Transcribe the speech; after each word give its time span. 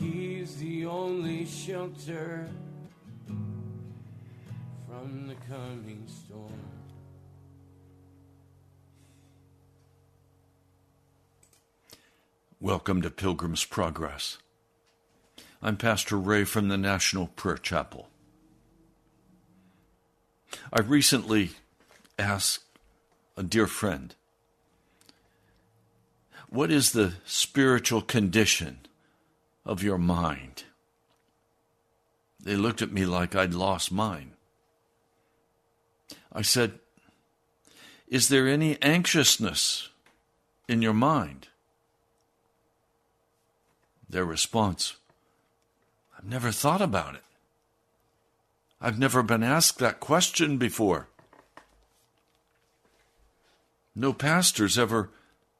He's 0.00 0.56
the 0.58 0.86
only 0.86 1.44
shelter 1.44 2.48
from 3.26 5.26
the 5.26 5.34
coming 5.48 6.04
storm. 6.06 6.52
Welcome 12.60 13.02
to 13.02 13.10
Pilgrim's 13.10 13.64
Progress. 13.64 14.38
I'm 15.60 15.76
Pastor 15.76 16.16
Ray 16.16 16.44
from 16.44 16.68
the 16.68 16.78
National 16.78 17.26
Prayer 17.28 17.58
Chapel. 17.58 18.08
I 20.72 20.80
recently 20.80 21.50
asked 22.16 22.64
a 23.36 23.42
dear 23.42 23.66
friend, 23.66 24.14
What 26.48 26.70
is 26.70 26.92
the 26.92 27.14
spiritual 27.26 28.02
condition 28.02 28.78
of 29.68 29.82
your 29.82 29.98
mind? 29.98 30.64
They 32.42 32.56
looked 32.56 32.80
at 32.82 32.90
me 32.90 33.04
like 33.04 33.36
I'd 33.36 33.54
lost 33.54 33.92
mine. 33.92 34.32
I 36.32 36.42
said, 36.42 36.78
Is 38.08 38.28
there 38.28 38.48
any 38.48 38.80
anxiousness 38.82 39.90
in 40.68 40.80
your 40.80 40.94
mind? 40.94 41.48
Their 44.08 44.24
response, 44.24 44.96
I've 46.16 46.24
never 46.24 46.50
thought 46.50 46.80
about 46.80 47.14
it. 47.14 47.22
I've 48.80 48.98
never 48.98 49.22
been 49.22 49.42
asked 49.42 49.78
that 49.80 50.00
question 50.00 50.56
before. 50.56 51.08
No 53.94 54.14
pastors 54.14 54.78
ever 54.78 55.10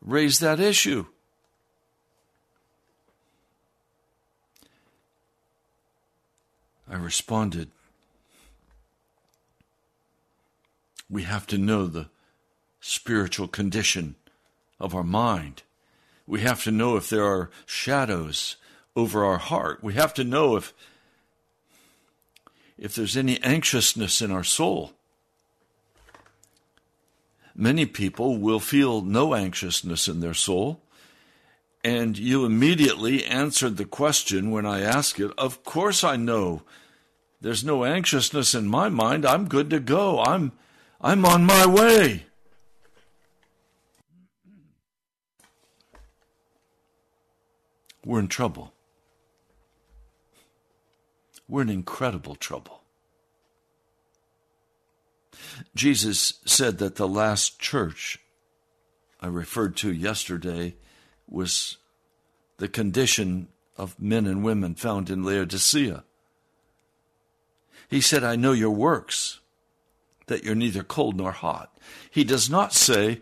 raised 0.01 0.41
that 0.41 0.61
issue. 0.61 1.07
I 6.91 6.97
responded, 6.97 7.71
We 11.11 11.23
have 11.23 11.47
to 11.49 11.59
know 11.59 11.87
the 11.87 12.09
spiritual 12.81 13.49
condition 13.49 14.17
of 14.79 14.95
our 14.95 15.05
mind. 15.05 15.63
We 16.27 16.41
have 16.41 16.63
to 16.65 16.71
know 16.71 16.97
if 16.97 17.09
there 17.09 17.25
are 17.25 17.51
shadows 17.65 18.57
over 18.95 19.25
our 19.25 19.39
heart. 19.39 19.83
We 19.83 19.95
have 19.95 20.13
to 20.15 20.25
know 20.25 20.57
if 20.57 20.75
if 22.77 22.95
there's 22.95 23.17
any 23.17 23.43
anxiousness 23.43 24.23
in 24.23 24.31
our 24.31 24.45
soul. 24.45 24.93
Many 27.55 27.87
people 27.87 28.37
will 28.37 28.61
feel 28.61 29.01
no 29.03 29.35
anxiousness 29.35 30.07
in 30.07 30.21
their 30.21 30.35
soul. 30.35 30.81
And 31.85 32.19
you 32.19 32.45
immediately 32.45 33.25
answered 33.25 33.77
the 33.77 33.85
question 33.85 34.51
when 34.51 34.67
I 34.67 34.81
asked 34.81 35.21
it. 35.21 35.31
Of 35.39 35.63
course, 35.65 36.03
I 36.03 36.17
know 36.17 36.63
there's 37.41 37.65
no 37.65 37.85
anxiousness 37.85 38.55
in 38.55 38.67
my 38.67 38.89
mind. 38.89 39.25
I'm 39.25 39.49
good 39.49 39.71
to 39.71 39.79
go. 39.79 40.21
I'm, 40.21 40.53
I'm 41.01 41.25
on 41.25 41.45
my 41.45 41.67
way. 41.67 42.27
We're 48.05 48.21
in 48.21 48.29
trouble. 48.29 48.73
We're 51.49 51.63
in 51.63 51.69
incredible 51.69 52.35
trouble. 52.35 52.83
Jesus 55.75 56.41
said 56.45 56.79
that 56.79 56.97
the 56.97 57.09
last 57.09 57.59
church 57.59 58.19
I 59.21 59.27
referred 59.27 59.77
to 59.79 59.93
yesterday 59.93 60.77
was 61.29 61.77
the 62.59 62.69
condition 62.69 63.49
of 63.77 64.01
men 64.01 64.27
and 64.27 64.43
women 64.43 64.75
found 64.75 65.11
in 65.11 65.23
Laodicea. 65.23 66.05
He 67.89 68.01
said, 68.01 68.25
I 68.25 68.37
know 68.37 68.53
your 68.53 68.71
works, 68.71 69.41
that 70.27 70.45
you're 70.45 70.55
neither 70.55 70.83
cold 70.83 71.17
nor 71.17 71.33
hot. 71.33 71.77
He 72.11 72.25
does 72.25 72.51
not 72.51 72.75
say, 72.75 73.21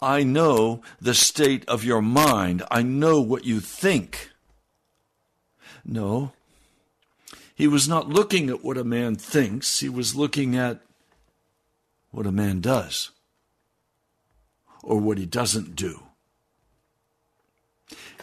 I 0.00 0.22
know 0.22 0.82
the 1.00 1.14
state 1.14 1.68
of 1.68 1.84
your 1.84 2.02
mind. 2.02 2.62
I 2.70 2.82
know 2.82 3.20
what 3.20 3.44
you 3.44 3.60
think. 3.60 4.30
No, 5.84 6.32
he 7.54 7.66
was 7.66 7.88
not 7.88 8.08
looking 8.08 8.50
at 8.50 8.62
what 8.62 8.78
a 8.78 8.84
man 8.84 9.16
thinks, 9.16 9.80
he 9.80 9.88
was 9.88 10.14
looking 10.14 10.56
at 10.56 10.80
what 12.10 12.26
a 12.26 12.32
man 12.32 12.60
does 12.60 13.10
or 14.82 14.98
what 14.98 15.18
he 15.18 15.26
doesn't 15.26 15.74
do. 15.74 16.07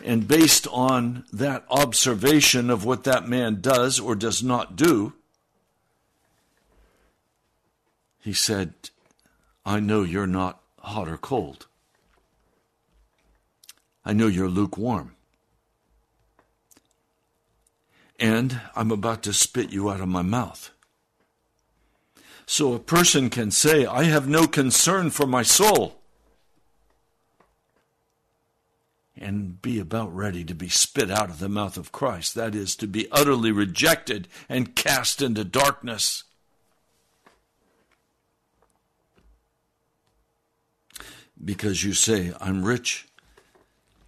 And 0.04 0.28
based 0.28 0.68
on 0.68 1.26
that 1.32 1.66
observation 1.70 2.70
of 2.70 2.86
what 2.86 3.06
that 3.06 3.28
man 3.28 3.62
does 3.62 4.00
or 4.00 4.16
does 4.16 4.44
not 4.44 4.76
do, 4.76 5.14
he 8.20 8.34
said, 8.34 8.74
I 9.66 9.80
know 9.80 10.04
you're 10.04 10.28
not 10.28 10.62
hot 10.80 11.08
or 11.08 11.18
cold. 11.18 11.68
I 14.04 14.14
know 14.14 14.28
you're 14.28 14.50
lukewarm 14.50 15.16
and 18.20 18.62
I'm 18.76 18.92
about 18.92 19.24
to 19.24 19.34
spit 19.34 19.72
you 19.72 19.90
out 19.90 20.02
of 20.02 20.08
my 20.08 20.22
mouth. 20.22 20.72
So 22.46 22.74
a 22.74 22.80
person 22.80 23.30
can 23.30 23.52
say, 23.52 23.86
I 23.86 24.04
have 24.04 24.28
no 24.28 24.48
concern 24.48 25.10
for 25.10 25.26
my 25.26 25.44
soul, 25.44 25.95
and 29.26 29.60
be 29.60 29.80
about 29.80 30.16
ready 30.16 30.44
to 30.44 30.54
be 30.54 30.70
spit 30.70 31.10
out 31.10 31.32
of 31.32 31.40
the 31.40 31.50
mouth 31.50 31.78
of 31.78 31.92
Christ. 31.92 32.36
That 32.36 32.54
is, 32.54 32.76
to 32.76 32.86
be 32.86 33.08
utterly 33.12 33.52
rejected 33.52 34.28
and 34.48 34.76
cast 34.76 35.20
into 35.20 35.44
darkness. 35.44 36.26
Because 41.44 41.84
you 41.84 41.94
say, 41.94 42.34
I'm 42.40 42.64
rich, 42.64 43.08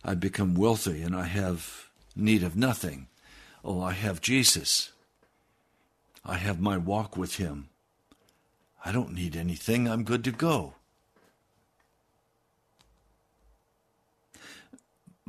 I've 0.05 0.19
become 0.19 0.53
wealthy, 0.53 1.01
and 1.01 1.15
I 1.15 1.25
have 1.25 1.89
need 2.15 2.43
of 2.43 2.55
nothing. 2.55 3.07
Oh, 3.65 3.81
I 3.81 3.93
have 3.93 4.21
Jesus. 4.21 4.91
I 6.23 6.35
have 6.35 6.61
my 6.61 6.77
walk 6.77 7.17
with 7.17 7.37
Him. 7.37 7.69
I 8.85 8.91
don't 8.91 9.13
need 9.13 9.35
anything. 9.35 9.87
I'm 9.87 10.03
good 10.03 10.23
to 10.25 10.31
go. 10.31 10.75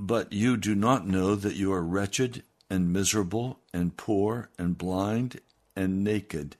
But 0.01 0.33
you 0.33 0.57
do 0.57 0.77
not 0.77 1.09
know 1.09 1.35
that 1.35 1.57
you 1.57 1.73
are 1.73 1.83
wretched 1.83 2.45
and 2.71 2.93
miserable 2.93 3.59
and 3.75 3.97
poor 3.97 4.49
and 4.57 4.79
blind 4.79 5.41
and 5.75 6.05
naked. 6.05 6.55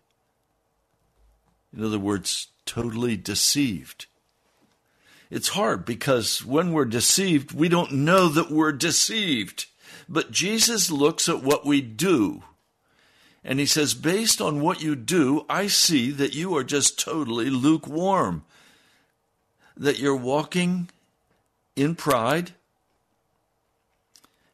In 1.73 1.85
other 1.85 2.01
words, 2.01 2.49
totally 2.67 3.17
deceived. 3.17 4.07
It's 5.31 5.51
hard 5.51 5.85
because 5.85 6.45
when 6.45 6.73
we're 6.73 6.85
deceived, 6.85 7.53
we 7.53 7.69
don't 7.69 7.93
know 7.93 8.27
that 8.27 8.51
we're 8.51 8.73
deceived. 8.73 9.67
But 10.09 10.33
Jesus 10.33 10.91
looks 10.91 11.29
at 11.29 11.45
what 11.45 11.65
we 11.65 11.81
do. 11.81 12.43
And 13.45 13.61
he 13.61 13.67
says, 13.67 13.95
based 13.95 14.41
on 14.41 14.61
what 14.61 14.83
you 14.83 14.97
do, 14.97 15.47
I 15.49 15.69
see 15.69 16.11
that 16.11 16.35
you 16.35 16.57
are 16.57 16.65
just 16.65 16.99
totally 16.99 17.51
lukewarm. 17.51 18.45
That 19.77 20.01
you're 20.01 20.17
walking 20.17 20.91
in 21.77 21.95
pride, 21.95 22.55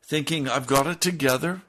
thinking, 0.05 0.49
I've 0.49 0.67
got 0.67 0.87
it 0.87 1.01
together. 1.01 1.63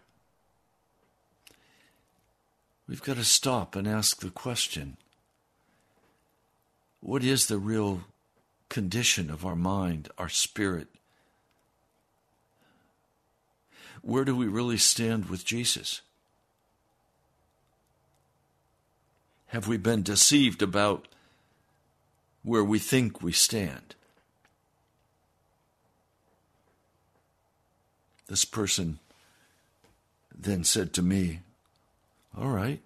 We've 2.88 3.04
got 3.04 3.18
to 3.18 3.24
stop 3.24 3.76
and 3.76 3.88
ask 3.88 4.20
the 4.20 4.30
question 4.30 4.98
what 7.00 7.24
is 7.24 7.48
the 7.48 7.58
real 7.58 8.02
condition 8.70 9.30
of 9.30 9.46
our 9.46 9.56
mind, 9.56 10.10
our 10.18 10.30
spirit? 10.30 10.88
where 14.06 14.24
do 14.24 14.36
we 14.36 14.46
really 14.46 14.78
stand 14.78 15.26
with 15.26 15.44
Jesus? 15.44 16.02
Have 19.48 19.68
we 19.68 19.78
been 19.78 20.04
deceived 20.04 20.62
about 20.62 21.08
where 22.44 22.64
we 22.64 22.78
think 22.78 23.24
we 23.24 23.32
stand? 23.32 23.96
This 28.28 28.46
person 28.46 29.00
then 30.34 30.64
said 30.64 30.94
to 30.94 31.02
me, 31.02 31.42
All 32.38 32.50
right, 32.50 32.82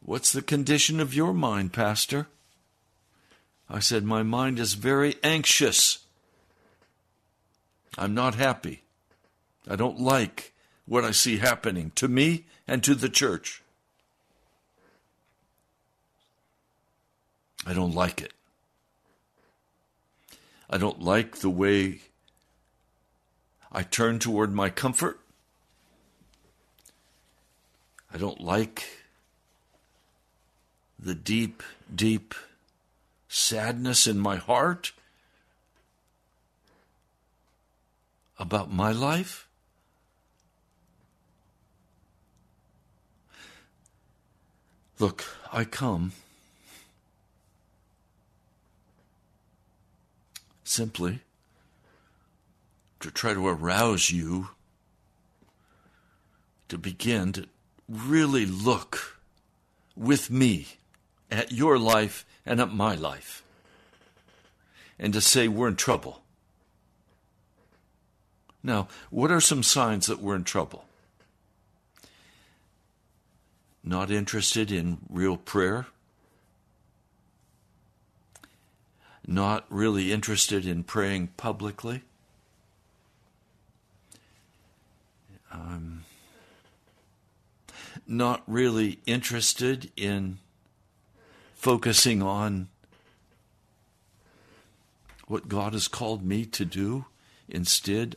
what's 0.00 0.32
the 0.32 0.42
condition 0.42 1.00
of 1.00 1.14
your 1.14 1.32
mind, 1.32 1.72
Pastor? 1.72 2.28
I 3.68 3.80
said, 3.80 4.04
My 4.04 4.22
mind 4.22 4.58
is 4.58 4.74
very 4.74 5.16
anxious. 5.22 5.98
I'm 7.96 8.14
not 8.14 8.34
happy. 8.34 8.82
I 9.68 9.76
don't 9.76 10.00
like 10.00 10.52
what 10.86 11.04
I 11.04 11.12
see 11.12 11.38
happening 11.38 11.92
to 11.94 12.08
me 12.08 12.44
and 12.68 12.82
to 12.84 12.94
the 12.94 13.08
church. 13.08 13.62
I 17.66 17.72
don't 17.72 17.94
like 17.94 18.20
it. 18.20 18.32
I 20.68 20.76
don't 20.76 21.00
like 21.00 21.36
the 21.36 21.50
way 21.50 22.00
I 23.76 23.82
turn 23.82 24.20
toward 24.20 24.54
my 24.54 24.70
comfort. 24.70 25.18
I 28.12 28.18
don't 28.18 28.40
like 28.40 28.84
the 30.96 31.16
deep, 31.16 31.60
deep 31.92 32.36
sadness 33.26 34.06
in 34.06 34.20
my 34.20 34.36
heart 34.36 34.92
about 38.38 38.72
my 38.72 38.92
life. 38.92 39.48
Look, 45.00 45.24
I 45.52 45.64
come 45.64 46.12
simply 50.62 51.18
to 53.04 53.10
try 53.10 53.34
to 53.34 53.46
arouse 53.46 54.10
you 54.10 54.48
to 56.68 56.78
begin 56.78 57.32
to 57.32 57.46
really 57.86 58.46
look 58.46 59.20
with 59.94 60.30
me 60.30 60.66
at 61.30 61.52
your 61.52 61.78
life 61.78 62.24
and 62.46 62.62
at 62.62 62.72
my 62.72 62.94
life 62.94 63.42
and 64.98 65.12
to 65.12 65.20
say 65.20 65.48
we're 65.48 65.68
in 65.68 65.76
trouble. 65.76 66.22
Now, 68.62 68.88
what 69.10 69.30
are 69.30 69.40
some 69.40 69.62
signs 69.62 70.06
that 70.06 70.22
we're 70.22 70.36
in 70.36 70.44
trouble? 70.44 70.86
Not 73.82 74.10
interested 74.10 74.72
in 74.72 74.96
real 75.10 75.36
prayer? 75.36 75.88
Not 79.26 79.66
really 79.68 80.10
interested 80.10 80.66
in 80.66 80.84
praying 80.84 81.28
publicly? 81.36 82.02
Um, 85.54 86.04
not 88.06 88.42
really 88.46 88.98
interested 89.06 89.90
in 89.96 90.38
focusing 91.54 92.22
on 92.22 92.68
what 95.28 95.48
God 95.48 95.72
has 95.72 95.88
called 95.88 96.24
me 96.24 96.44
to 96.46 96.64
do. 96.64 97.06
Instead, 97.48 98.16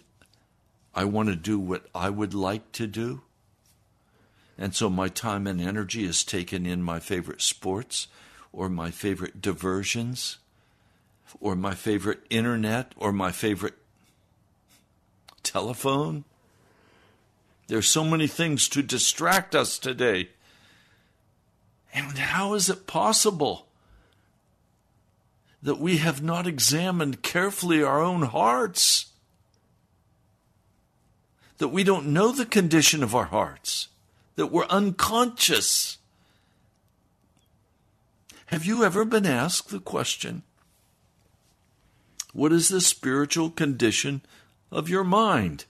I 0.95 1.05
want 1.05 1.29
to 1.29 1.35
do 1.35 1.59
what 1.59 1.85
I 1.93 2.09
would 2.09 2.33
like 2.33 2.71
to 2.73 2.87
do. 2.87 3.21
And 4.57 4.73
so 4.73 4.89
my 4.89 5.07
time 5.07 5.45
and 5.45 5.61
energy 5.61 6.03
is 6.03 6.23
taken 6.23 6.65
in 6.65 6.81
my 6.81 6.99
favorite 6.99 7.41
sports 7.41 8.07
or 8.51 8.67
my 8.67 8.89
favorite 8.89 9.41
diversions 9.41 10.39
or 11.39 11.55
my 11.55 11.75
favorite 11.75 12.21
internet 12.31 12.93
or 12.97 13.11
my 13.11 13.31
favorite 13.31 13.75
telephone 15.43 16.25
there's 17.67 17.87
so 17.87 18.03
many 18.03 18.27
things 18.27 18.69
to 18.69 18.81
distract 18.81 19.53
us 19.53 19.77
today. 19.77 20.29
And 21.93 22.17
how 22.17 22.53
is 22.53 22.69
it 22.69 22.87
possible 22.87 23.67
that 25.61 25.79
we 25.79 25.97
have 25.97 26.23
not 26.23 26.47
examined 26.47 27.21
carefully 27.21 27.83
our 27.83 28.01
own 28.01 28.23
hearts? 28.23 29.07
That 31.57 31.69
we 31.69 31.83
don't 31.83 32.07
know 32.07 32.31
the 32.31 32.45
condition 32.45 33.03
of 33.03 33.15
our 33.15 33.25
hearts? 33.25 33.89
That 34.35 34.47
we're 34.47 34.67
unconscious? 34.67 35.97
Have 38.47 38.63
you 38.63 38.85
ever 38.85 39.03
been 39.03 39.25
asked 39.25 39.69
the 39.69 39.79
question, 39.79 40.43
What 42.31 42.53
is 42.53 42.69
the 42.69 42.79
spiritual 42.79 43.49
condition 43.49 44.21
of 44.71 44.87
your 44.87 45.03
mind? 45.03 45.65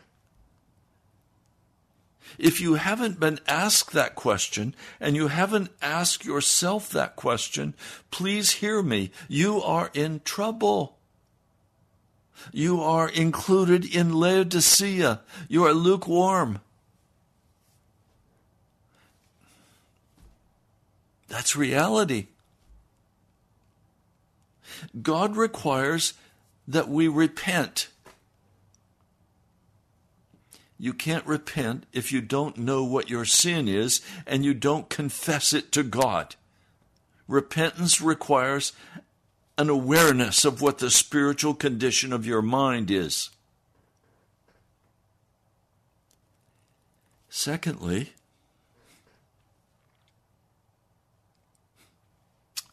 If 2.37 2.61
you 2.61 2.75
haven't 2.75 3.19
been 3.19 3.39
asked 3.47 3.93
that 3.93 4.15
question 4.15 4.75
and 4.99 5.15
you 5.15 5.27
haven't 5.27 5.71
asked 5.81 6.25
yourself 6.25 6.89
that 6.89 7.15
question, 7.15 7.73
please 8.11 8.51
hear 8.53 8.83
me. 8.83 9.11
You 9.27 9.61
are 9.61 9.89
in 9.93 10.21
trouble. 10.23 10.97
You 12.51 12.81
are 12.81 13.09
included 13.09 13.85
in 13.85 14.13
Laodicea. 14.13 15.21
You 15.47 15.65
are 15.65 15.73
lukewarm. 15.73 16.59
That's 21.27 21.55
reality. 21.55 22.27
God 25.01 25.35
requires 25.35 26.13
that 26.67 26.87
we 26.89 27.07
repent 27.07 27.89
you 30.79 30.93
can't 30.93 31.25
repent 31.25 31.85
if 31.91 32.11
you 32.11 32.21
don't 32.21 32.57
know 32.57 32.83
what 32.83 33.09
your 33.09 33.25
sin 33.25 33.67
is 33.67 34.01
and 34.27 34.45
you 34.45 34.53
don't 34.53 34.89
confess 34.89 35.53
it 35.53 35.71
to 35.71 35.83
God. 35.83 36.35
Repentance 37.27 37.99
requires 37.99 38.73
an 39.57 39.69
awareness 39.69 40.45
of 40.45 40.61
what 40.61 40.77
the 40.77 40.91
spiritual 40.91 41.55
condition 41.55 42.13
of 42.13 42.27
your 42.27 42.43
mind 42.43 42.91
is. 42.91 43.31
Secondly, 47.27 48.13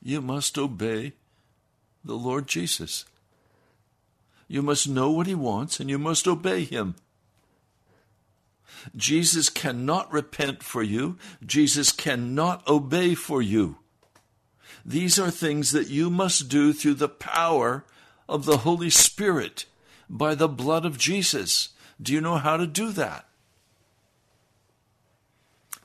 you 0.03 0.21
must 0.21 0.59
obey 0.59 1.15
the 2.05 2.15
Lord 2.15 2.47
Jesus. 2.47 3.07
You 4.47 4.61
must 4.61 4.87
know 4.87 5.11
what 5.11 5.27
He 5.27 5.35
wants 5.35 5.81
and 5.81 5.89
you 5.89 5.99
must 5.99 6.29
obey 6.29 6.65
Him. 6.65 6.97
Jesus 8.97 9.49
cannot 9.49 10.13
repent 10.13 10.63
for 10.63 10.83
you. 10.83 11.17
Jesus 11.45 11.93
cannot 11.93 12.67
obey 12.69 13.15
for 13.15 13.41
you. 13.43 13.79
These 14.85 15.19
are 15.19 15.31
things 15.31 15.73
that 15.73 15.89
you 15.89 16.11
must 16.11 16.49
do 16.49 16.73
through 16.73 16.95
the 16.95 17.09
power 17.09 17.85
of 18.29 18.45
the 18.45 18.59
Holy 18.59 18.91
Spirit 18.91 19.65
by 20.09 20.35
the 20.35 20.49
blood 20.49 20.85
of 20.85 20.99
Jesus. 20.99 21.71
Do 22.01 22.13
you 22.13 22.21
know 22.21 22.37
how 22.37 22.57
to 22.57 22.67
do 22.67 22.93
that? 22.93 23.27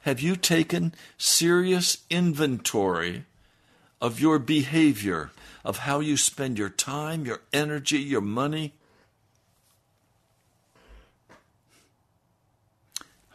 Have 0.02 0.22
you 0.22 0.36
taken 0.36 0.94
serious 1.18 2.00
inventory 2.10 3.26
of 4.02 4.20
your 4.20 4.40
behavior, 4.40 5.32
of 5.64 5.80
how 5.80 6.00
you 6.00 6.18
spend 6.18 6.58
your 6.58 6.70
time, 6.70 7.26
your 7.26 7.42
energy, 7.52 8.00
your 8.00 8.22
money? 8.22 8.74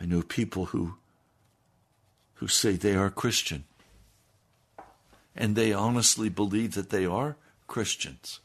I 0.01 0.07
know 0.07 0.23
people 0.23 0.67
who 0.67 0.95
who 2.45 2.49
say 2.49 2.73
they 2.73 2.95
are 2.95 3.11
Christian. 3.11 3.65
And 5.35 5.57
they 5.57 5.73
honestly 5.73 6.29
believe 6.29 6.75
that 6.75 6.91
they 6.91 7.07
are 7.07 7.37
Christians. 7.67 8.41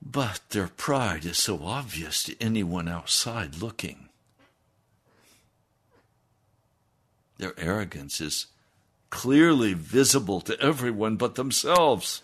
But 0.00 0.40
their 0.50 0.68
pride 0.68 1.24
is 1.24 1.38
so 1.38 1.62
obvious 1.62 2.22
to 2.24 2.40
anyone 2.40 2.88
outside 2.88 3.60
looking. 3.60 4.08
Their 7.36 7.52
arrogance 7.58 8.20
is 8.20 8.46
clearly 9.10 9.74
visible 9.74 10.40
to 10.42 10.58
everyone 10.60 11.16
but 11.16 11.34
themselves. 11.34 12.22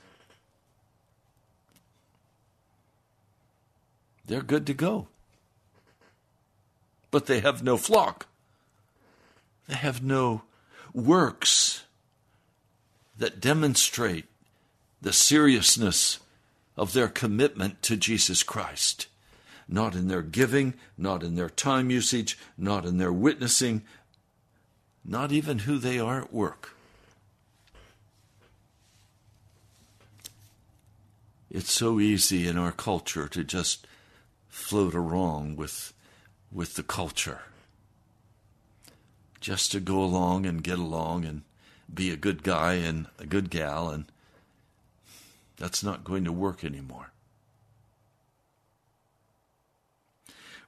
They're 4.26 4.42
good 4.42 4.66
to 4.66 4.74
go 4.74 5.08
but 7.14 7.26
they 7.26 7.38
have 7.38 7.62
no 7.62 7.76
flock. 7.76 8.26
They 9.68 9.76
have 9.76 10.02
no 10.02 10.42
works 10.92 11.84
that 13.16 13.38
demonstrate 13.40 14.24
the 15.00 15.12
seriousness 15.12 16.18
of 16.76 16.92
their 16.92 17.06
commitment 17.06 17.82
to 17.82 17.96
Jesus 17.96 18.42
Christ. 18.42 19.06
Not 19.68 19.94
in 19.94 20.08
their 20.08 20.22
giving, 20.22 20.74
not 20.98 21.22
in 21.22 21.36
their 21.36 21.48
time 21.48 21.88
usage, 21.88 22.36
not 22.58 22.84
in 22.84 22.98
their 22.98 23.12
witnessing, 23.12 23.82
not 25.04 25.30
even 25.30 25.60
who 25.60 25.78
they 25.78 26.00
are 26.00 26.20
at 26.20 26.34
work. 26.34 26.74
It's 31.48 31.70
so 31.70 32.00
easy 32.00 32.48
in 32.48 32.58
our 32.58 32.72
culture 32.72 33.28
to 33.28 33.44
just 33.44 33.86
float 34.48 34.94
along 34.94 35.54
with 35.54 35.92
with 36.54 36.74
the 36.74 36.82
culture. 36.82 37.40
Just 39.40 39.72
to 39.72 39.80
go 39.80 40.02
along 40.02 40.46
and 40.46 40.62
get 40.62 40.78
along 40.78 41.24
and 41.26 41.42
be 41.92 42.10
a 42.10 42.16
good 42.16 42.42
guy 42.42 42.74
and 42.74 43.08
a 43.18 43.26
good 43.26 43.50
gal 43.50 43.90
and 43.90 44.06
That's 45.56 45.84
not 45.84 46.02
going 46.02 46.24
to 46.24 46.32
work 46.32 46.64
anymore. 46.64 47.12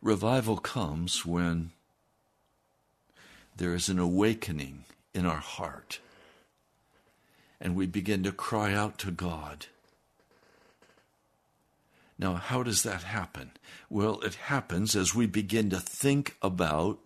Revival 0.00 0.58
comes 0.58 1.26
when 1.26 1.70
there 3.56 3.74
is 3.74 3.88
an 3.88 3.98
awakening 3.98 4.84
in 5.12 5.26
our 5.26 5.38
heart 5.38 5.98
and 7.60 7.74
we 7.74 7.86
begin 7.86 8.22
to 8.22 8.32
cry 8.32 8.74
out 8.74 8.98
to 8.98 9.10
God. 9.10 9.66
Now, 12.18 12.34
how 12.34 12.62
does 12.62 12.82
that 12.82 13.02
happen? 13.02 13.52
Well, 13.90 14.20
it 14.20 14.34
happens 14.34 14.96
as 14.96 15.14
we 15.14 15.26
begin 15.26 15.70
to 15.70 15.80
think 15.80 16.36
about 16.40 16.98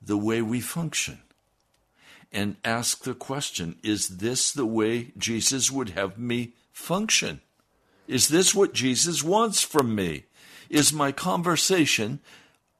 the 0.00 0.18
way 0.18 0.42
we 0.42 0.60
function 0.60 1.20
and 2.30 2.56
ask 2.64 3.04
the 3.04 3.14
question 3.14 3.76
Is 3.82 4.18
this 4.18 4.52
the 4.52 4.66
way 4.66 5.12
Jesus 5.16 5.70
would 5.70 5.90
have 5.90 6.18
me 6.18 6.52
function? 6.72 7.40
Is 8.06 8.28
this 8.28 8.54
what 8.54 8.74
Jesus 8.74 9.22
wants 9.22 9.62
from 9.62 9.94
me? 9.94 10.24
Is 10.68 10.92
my 10.92 11.12
conversation 11.12 12.20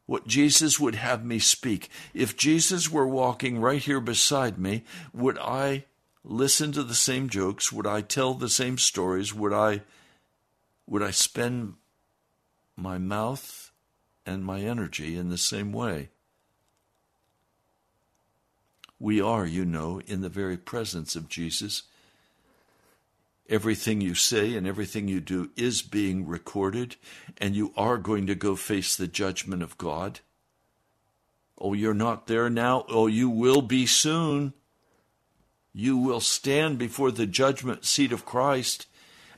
what 0.06 0.26
Jesus 0.26 0.78
would 0.78 0.96
have 0.96 1.24
me 1.24 1.38
speak? 1.38 1.88
If 2.12 2.36
Jesus 2.36 2.90
were 2.90 3.06
walking 3.06 3.58
right 3.58 3.80
here 3.80 4.00
beside 4.00 4.58
me, 4.58 4.84
would 5.14 5.38
I 5.38 5.84
listen 6.22 6.72
to 6.72 6.82
the 6.82 6.94
same 6.94 7.30
jokes? 7.30 7.72
Would 7.72 7.86
I 7.86 8.02
tell 8.02 8.34
the 8.34 8.50
same 8.50 8.76
stories? 8.76 9.32
Would 9.32 9.54
I 9.54 9.80
would 10.86 11.02
I 11.02 11.10
spend 11.10 11.74
my 12.76 12.98
mouth 12.98 13.72
and 14.26 14.44
my 14.44 14.60
energy 14.60 15.16
in 15.16 15.28
the 15.28 15.38
same 15.38 15.72
way? 15.72 16.10
We 18.98 19.20
are, 19.20 19.46
you 19.46 19.64
know, 19.64 20.00
in 20.06 20.20
the 20.20 20.28
very 20.28 20.56
presence 20.56 21.16
of 21.16 21.28
Jesus. 21.28 21.82
Everything 23.48 24.00
you 24.00 24.14
say 24.14 24.54
and 24.54 24.66
everything 24.66 25.08
you 25.08 25.20
do 25.20 25.50
is 25.56 25.82
being 25.82 26.26
recorded, 26.26 26.96
and 27.36 27.54
you 27.54 27.72
are 27.76 27.98
going 27.98 28.26
to 28.26 28.34
go 28.34 28.56
face 28.56 28.96
the 28.96 29.06
judgment 29.06 29.62
of 29.62 29.76
God. 29.76 30.20
Oh, 31.58 31.74
you're 31.74 31.92
not 31.94 32.26
there 32.26 32.48
now. 32.48 32.84
Oh, 32.88 33.06
you 33.06 33.28
will 33.28 33.62
be 33.62 33.86
soon. 33.86 34.54
You 35.72 35.96
will 35.96 36.20
stand 36.20 36.78
before 36.78 37.10
the 37.10 37.26
judgment 37.26 37.84
seat 37.84 38.12
of 38.12 38.24
Christ, 38.24 38.86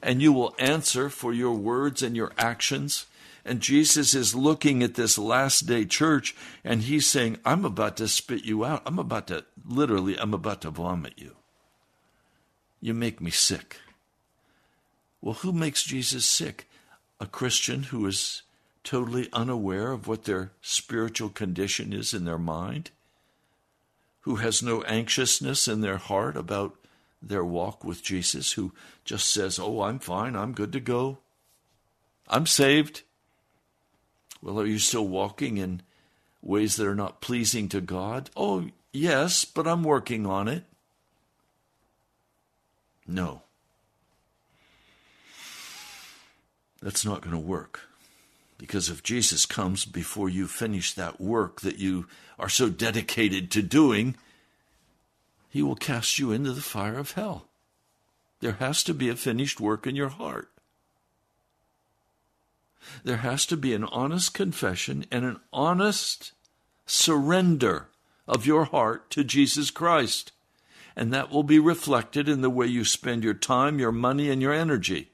and 0.02 0.22
you 0.22 0.32
will 0.32 0.54
answer 0.58 1.08
for 1.08 1.32
your 1.32 1.54
words 1.54 2.02
and 2.02 2.16
your 2.16 2.32
actions. 2.38 3.06
And 3.44 3.60
Jesus 3.60 4.14
is 4.14 4.34
looking 4.34 4.82
at 4.82 4.94
this 4.94 5.16
last 5.16 5.66
day 5.66 5.84
church 5.84 6.34
and 6.64 6.82
he's 6.82 7.06
saying, 7.06 7.38
I'm 7.44 7.64
about 7.64 7.96
to 7.98 8.08
spit 8.08 8.44
you 8.44 8.64
out. 8.64 8.82
I'm 8.84 8.98
about 8.98 9.28
to, 9.28 9.44
literally, 9.64 10.18
I'm 10.18 10.34
about 10.34 10.62
to 10.62 10.70
vomit 10.70 11.14
you. 11.16 11.36
You 12.80 12.92
make 12.94 13.20
me 13.20 13.30
sick. 13.30 13.78
Well, 15.20 15.34
who 15.34 15.52
makes 15.52 15.82
Jesus 15.82 16.26
sick? 16.26 16.68
A 17.18 17.26
Christian 17.26 17.84
who 17.84 18.06
is 18.06 18.42
totally 18.84 19.28
unaware 19.32 19.90
of 19.90 20.06
what 20.06 20.24
their 20.24 20.52
spiritual 20.60 21.28
condition 21.28 21.92
is 21.92 22.14
in 22.14 22.24
their 22.24 22.38
mind, 22.38 22.90
who 24.20 24.36
has 24.36 24.62
no 24.62 24.82
anxiousness 24.82 25.66
in 25.66 25.80
their 25.80 25.96
heart 25.96 26.36
about 26.36 26.76
their 27.22 27.44
walk 27.44 27.84
with 27.84 28.02
Jesus, 28.02 28.52
who 28.52 28.72
just 29.04 29.32
says, 29.32 29.58
Oh, 29.58 29.82
I'm 29.82 29.98
fine, 29.98 30.36
I'm 30.36 30.52
good 30.52 30.72
to 30.72 30.80
go, 30.80 31.18
I'm 32.28 32.46
saved. 32.46 33.02
Well, 34.42 34.60
are 34.60 34.66
you 34.66 34.78
still 34.78 35.06
walking 35.06 35.56
in 35.56 35.82
ways 36.42 36.76
that 36.76 36.86
are 36.86 36.94
not 36.94 37.20
pleasing 37.20 37.68
to 37.70 37.80
God? 37.80 38.30
Oh, 38.36 38.66
yes, 38.92 39.44
but 39.44 39.66
I'm 39.66 39.82
working 39.82 40.26
on 40.26 40.46
it. 40.46 40.64
No. 43.06 43.42
That's 46.82 47.04
not 47.04 47.22
going 47.22 47.32
to 47.32 47.38
work. 47.38 47.88
Because 48.58 48.88
if 48.88 49.02
Jesus 49.02 49.46
comes 49.46 49.84
before 49.84 50.28
you 50.28 50.46
finish 50.46 50.94
that 50.94 51.20
work 51.20 51.60
that 51.60 51.78
you 51.78 52.06
are 52.38 52.48
so 52.48 52.68
dedicated 52.68 53.50
to 53.50 53.62
doing, 53.62 54.16
he 55.56 55.62
will 55.62 55.74
cast 55.74 56.18
you 56.18 56.32
into 56.32 56.52
the 56.52 56.60
fire 56.60 56.98
of 56.98 57.12
hell. 57.12 57.48
There 58.40 58.52
has 58.52 58.82
to 58.84 58.92
be 58.92 59.08
a 59.08 59.16
finished 59.16 59.58
work 59.58 59.86
in 59.86 59.96
your 59.96 60.10
heart. 60.10 60.50
There 63.02 63.16
has 63.16 63.46
to 63.46 63.56
be 63.56 63.72
an 63.72 63.84
honest 63.84 64.34
confession 64.34 65.06
and 65.10 65.24
an 65.24 65.40
honest 65.52 66.32
surrender 66.84 67.88
of 68.28 68.46
your 68.46 68.66
heart 68.66 69.10
to 69.12 69.24
Jesus 69.24 69.70
Christ. 69.70 70.32
And 70.94 71.12
that 71.12 71.30
will 71.30 71.42
be 71.42 71.58
reflected 71.58 72.28
in 72.28 72.42
the 72.42 72.50
way 72.50 72.66
you 72.66 72.84
spend 72.84 73.24
your 73.24 73.34
time, 73.34 73.78
your 73.78 73.92
money, 73.92 74.30
and 74.30 74.42
your 74.42 74.52
energy. 74.52 75.10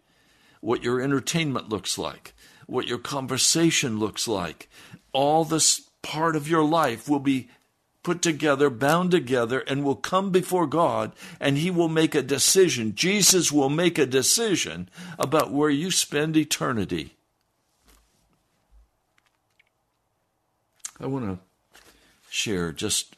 What 0.61 0.83
your 0.83 1.01
entertainment 1.01 1.69
looks 1.69 1.99
like, 1.99 2.35
what 2.67 2.87
your 2.87 2.99
conversation 2.99 3.99
looks 3.99 4.27
like. 4.27 4.69
All 5.13 5.45
this 5.45 5.89
part 6.03 6.35
of 6.35 6.49
your 6.49 6.65
life 6.65 7.09
will 7.09 7.21
be 7.21 7.49
put 8.03 8.21
together, 8.23 8.69
bound 8.69 9.11
together, 9.11 9.61
and 9.61 9.85
will 9.85 9.97
come 9.97 10.31
before 10.31 10.67
God, 10.67 11.13
and 11.41 11.59
He 11.59 11.71
will 11.71 11.89
make 11.89 12.15
a 12.15 12.23
decision. 12.23 12.95
Jesus 12.95 13.53
will 13.53 13.69
make 13.69 13.99
a 13.99 14.07
decision 14.07 14.89
about 15.19 15.53
where 15.53 15.71
you 15.71 15.91
spend 15.91 16.37
eternity. 16.37 17.15
I 21.01 21.07
want 21.07 21.25
to 21.25 21.39
share 22.31 22.73
just 22.73 23.17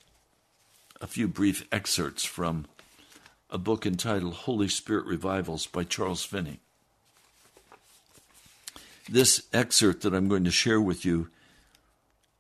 a 1.01 1.07
few 1.07 1.29
brief 1.29 1.67
excerpts 1.71 2.25
from 2.25 2.67
a 3.51 3.59
book 3.59 3.87
entitled 3.87 4.35
Holy 4.35 4.69
Spirit 4.69 5.07
Revivals 5.07 5.67
by 5.67 5.85
Charles 5.85 6.25
Finney. 6.25 6.61
This 9.09 9.47
excerpt 9.53 10.03
that 10.03 10.15
I'm 10.15 10.29
going 10.29 10.45
to 10.45 10.51
share 10.51 10.81
with 10.81 11.05
you 11.05 11.29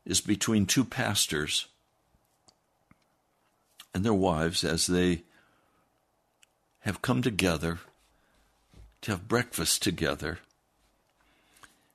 is 0.06 0.20
between 0.20 0.66
two 0.66 0.84
pastors 0.84 1.66
and 3.94 4.04
their 4.04 4.12
wives 4.12 4.64
as 4.64 4.86
they 4.86 5.22
have 6.80 7.00
come 7.00 7.22
together 7.22 7.78
to 9.00 9.12
have 9.12 9.28
breakfast 9.28 9.82
together 9.82 10.40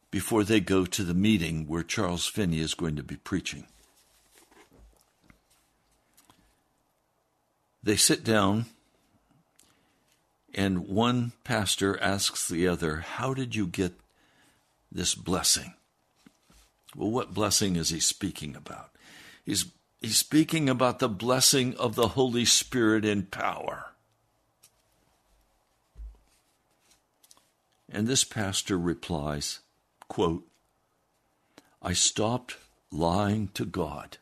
before 0.10 0.44
they 0.44 0.60
go 0.60 0.86
to 0.86 1.04
the 1.04 1.14
meeting 1.14 1.68
where 1.68 1.84
Charles 1.84 2.26
Finney 2.26 2.60
is 2.60 2.74
going 2.74 2.96
to 2.96 3.04
be 3.04 3.18
preaching. 3.18 3.68
They 7.84 7.96
sit 7.96 8.24
down, 8.24 8.66
and 10.54 10.88
one 10.88 11.34
pastor 11.44 12.02
asks 12.02 12.48
the 12.48 12.68
other, 12.68 12.98
How 12.98 13.34
did 13.34 13.56
you 13.56 13.68
get 13.68 13.94
this 14.92 15.16
blessing? 15.16 15.74
Well, 16.96 17.12
what 17.12 17.34
blessing 17.34 17.76
is 17.76 17.90
he 17.90 18.00
speaking 18.00 18.56
about? 18.56 18.90
He's, 19.46 19.66
he's 20.02 20.18
speaking 20.18 20.70
about 20.70 21.00
the 21.00 21.10
blessing 21.10 21.76
of 21.78 21.96
the 21.96 22.10
Holy 22.10 22.46
Spirit 22.46 23.06
in 23.06 23.24
power. 23.24 23.86
And 27.92 28.08
this 28.08 28.24
pastor 28.24 28.78
replies, 28.78 29.60
quote, 30.08 30.46
I 31.82 31.94
stopped 31.94 32.58
lying 32.92 33.50
to 33.54 33.66
God. 33.66 34.18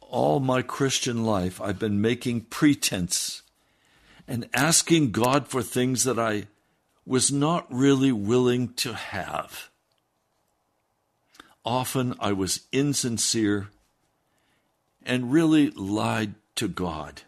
All 0.00 0.40
my 0.40 0.62
Christian 0.62 1.24
life, 1.24 1.60
I've 1.60 1.78
been 1.78 2.00
making 2.00 2.42
pretense 2.42 3.42
and 4.26 4.48
asking 4.54 5.10
God 5.10 5.48
for 5.48 5.62
things 5.62 6.04
that 6.04 6.18
I 6.18 6.46
was 7.04 7.30
not 7.32 7.66
really 7.70 8.12
willing 8.12 8.72
to 8.74 8.94
have. 8.94 9.68
Often 11.64 12.14
I 12.20 12.32
was 12.32 12.60
insincere 12.72 13.68
and 15.04 15.32
really 15.32 15.70
lied 15.70 16.34
to 16.56 16.68
God. 16.68 17.22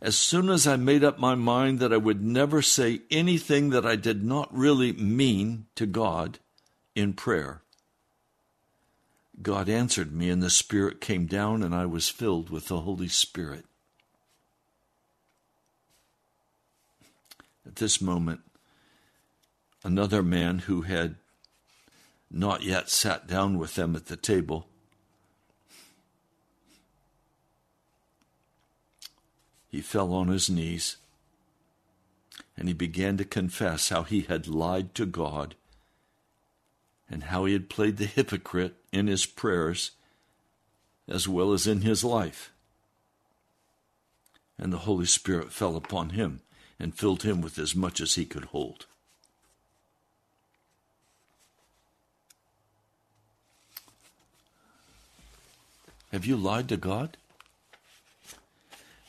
As 0.00 0.16
soon 0.16 0.50
as 0.50 0.66
I 0.66 0.76
made 0.76 1.02
up 1.02 1.18
my 1.18 1.34
mind 1.34 1.80
that 1.80 1.92
I 1.92 1.96
would 1.96 2.22
never 2.22 2.60
say 2.60 3.00
anything 3.10 3.70
that 3.70 3.86
I 3.86 3.96
did 3.96 4.22
not 4.22 4.54
really 4.56 4.92
mean 4.92 5.66
to 5.74 5.86
God 5.86 6.38
in 6.94 7.14
prayer, 7.14 7.62
God 9.42 9.68
answered 9.68 10.12
me, 10.12 10.30
and 10.30 10.42
the 10.42 10.50
Spirit 10.50 11.00
came 11.00 11.26
down, 11.26 11.62
and 11.62 11.74
I 11.74 11.86
was 11.86 12.08
filled 12.08 12.50
with 12.50 12.68
the 12.68 12.80
Holy 12.80 13.08
Spirit. 13.08 13.64
At 17.66 17.76
this 17.76 18.00
moment, 18.00 18.40
another 19.84 20.22
man 20.22 20.60
who 20.60 20.82
had 20.82 21.16
not 22.30 22.62
yet 22.62 22.88
sat 22.88 23.26
down 23.26 23.58
with 23.58 23.74
them 23.74 23.94
at 23.94 24.06
the 24.06 24.16
table 24.16 24.68
he 29.68 29.80
fell 29.80 30.12
on 30.12 30.28
his 30.28 30.48
knees 30.48 30.96
and 32.56 32.68
he 32.68 32.74
began 32.74 33.16
to 33.16 33.24
confess 33.24 33.88
how 33.88 34.02
he 34.02 34.22
had 34.22 34.46
lied 34.46 34.94
to 34.94 35.06
God 35.06 35.54
and 37.08 37.24
how 37.24 37.44
he 37.44 37.52
had 37.52 37.68
played 37.68 37.96
the 37.96 38.06
hypocrite 38.06 38.74
in 38.92 39.06
his 39.06 39.26
prayers 39.26 39.92
as 41.08 41.28
well 41.28 41.52
as 41.52 41.66
in 41.66 41.82
his 41.82 42.02
life. 42.02 42.50
And 44.58 44.72
the 44.72 44.78
Holy 44.78 45.06
Spirit 45.06 45.52
fell 45.52 45.76
upon 45.76 46.10
him 46.10 46.40
and 46.80 46.94
filled 46.94 47.22
him 47.22 47.40
with 47.40 47.58
as 47.58 47.74
much 47.74 48.00
as 48.00 48.14
he 48.14 48.24
could 48.24 48.46
hold. 48.46 48.86
Have 56.12 56.24
you 56.24 56.36
lied 56.36 56.68
to 56.70 56.76
God? 56.76 57.16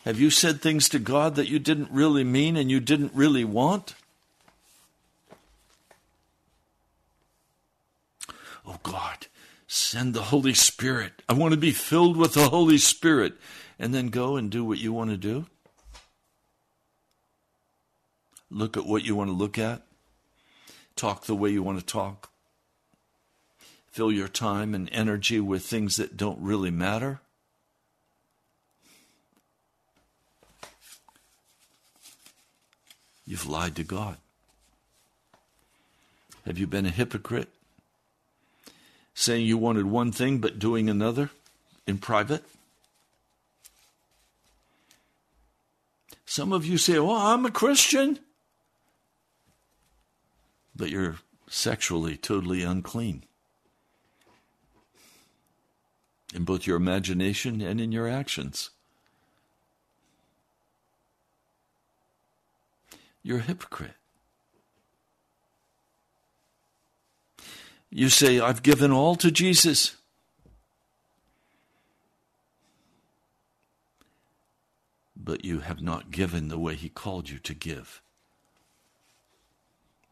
Have 0.07 0.21
you 0.21 0.29
said 0.29 0.61
things 0.61 0.87
to 0.87 0.99
God 0.99 1.35
that 1.35 1.49
you 1.49 1.59
didn't 1.59 1.91
really 1.91 2.23
mean 2.23 2.55
and 2.55 2.71
you 2.71 2.79
didn't 2.79 3.11
really 3.13 3.43
want? 3.43 3.93
Oh 8.65 8.79
God, 8.83 9.27
send 9.67 10.13
the 10.13 10.21
Holy 10.21 10.53
Spirit. 10.53 11.21
I 11.27 11.33
want 11.33 11.51
to 11.55 11.59
be 11.59 11.73
filled 11.73 12.15
with 12.15 12.35
the 12.35 12.47
Holy 12.47 12.77
Spirit. 12.77 13.33
And 13.77 13.93
then 13.93 14.07
go 14.07 14.37
and 14.37 14.49
do 14.49 14.63
what 14.63 14.77
you 14.77 14.93
want 14.93 15.09
to 15.09 15.17
do? 15.17 15.45
Look 18.49 18.77
at 18.77 18.85
what 18.85 19.03
you 19.03 19.13
want 19.13 19.29
to 19.29 19.35
look 19.35 19.59
at? 19.59 19.81
Talk 20.95 21.25
the 21.25 21.35
way 21.35 21.49
you 21.49 21.61
want 21.61 21.79
to 21.79 21.85
talk? 21.85 22.31
Fill 23.87 24.13
your 24.13 24.29
time 24.29 24.73
and 24.73 24.87
energy 24.93 25.41
with 25.41 25.65
things 25.65 25.97
that 25.97 26.15
don't 26.15 26.39
really 26.39 26.71
matter? 26.71 27.19
You've 33.27 33.45
lied 33.45 33.75
to 33.75 33.83
God. 33.83 34.17
Have 36.45 36.57
you 36.57 36.65
been 36.65 36.85
a 36.85 36.91
hypocrite? 36.91 37.49
Saying 39.13 39.45
you 39.45 39.57
wanted 39.57 39.85
one 39.85 40.13
thing 40.13 40.37
but 40.37 40.59
doing 40.59 40.89
another 40.89 41.29
in 41.85 41.97
private? 41.97 42.45
Some 46.25 46.53
of 46.53 46.65
you 46.65 46.77
say, 46.77 46.99
Well, 46.99 47.17
I'm 47.17 47.45
a 47.45 47.51
Christian. 47.51 48.19
But 50.73 50.89
you're 50.89 51.17
sexually 51.49 52.15
totally 52.15 52.61
unclean 52.61 53.23
in 56.33 56.43
both 56.43 56.67
your 56.67 56.77
imagination 56.77 57.61
and 57.61 57.81
in 57.81 57.91
your 57.91 58.07
actions. 58.07 58.69
You're 63.27 63.39
a 63.39 63.41
hypocrite. 63.41 63.91
You 67.89 68.07
say, 68.07 68.39
I've 68.39 68.63
given 68.63 68.93
all 68.93 69.17
to 69.17 69.29
Jesus. 69.29 69.97
But 75.13 75.43
you 75.43 75.59
have 75.59 75.81
not 75.81 76.09
given 76.09 76.47
the 76.47 76.57
way 76.57 76.75
He 76.75 76.87
called 76.87 77.29
you 77.29 77.37
to 77.39 77.53
give. 77.53 78.01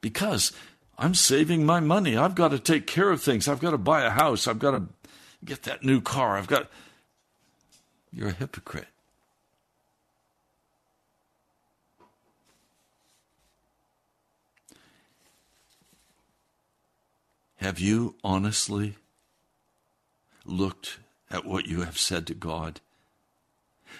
Because 0.01 0.51
I'm 0.97 1.15
saving 1.15 1.65
my 1.65 1.79
money. 1.79 2.17
I've 2.17 2.35
got 2.35 2.49
to 2.49 2.59
take 2.59 2.85
care 2.85 3.11
of 3.11 3.21
things. 3.21 3.47
I've 3.47 3.61
got 3.61 3.71
to 3.71 3.77
buy 3.77 4.03
a 4.03 4.09
house. 4.09 4.45
I've 4.45 4.59
got 4.59 4.71
to 4.71 4.83
get 5.45 5.63
that 5.63 5.85
new 5.85 6.01
car. 6.01 6.37
I've 6.37 6.47
got. 6.47 6.69
You're 8.11 8.27
a 8.27 8.33
hypocrite. 8.33 8.87
Have 17.57 17.79
you 17.79 18.15
honestly 18.23 18.95
looked 20.45 20.99
at 21.31 21.45
what 21.45 21.65
you 21.65 21.81
have 21.81 21.97
said 21.97 22.27
to 22.27 22.33
God? 22.33 22.81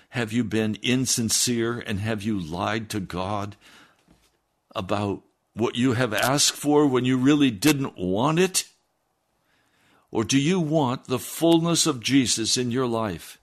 Have 0.09 0.31
you 0.31 0.43
been 0.43 0.77
insincere 0.81 1.79
and 1.79 1.99
have 1.99 2.23
you 2.23 2.39
lied 2.39 2.89
to 2.89 2.99
God 2.99 3.55
about 4.75 5.21
what 5.53 5.75
you 5.75 5.93
have 5.93 6.13
asked 6.13 6.53
for 6.53 6.85
when 6.85 7.05
you 7.05 7.17
really 7.17 7.51
didn't 7.51 7.97
want 7.97 8.39
it? 8.39 8.65
Or 10.11 10.23
do 10.23 10.39
you 10.39 10.59
want 10.59 11.05
the 11.05 11.19
fullness 11.19 11.87
of 11.87 12.01
Jesus 12.01 12.57
in 12.57 12.71
your 12.71 12.87
life? 12.87 13.39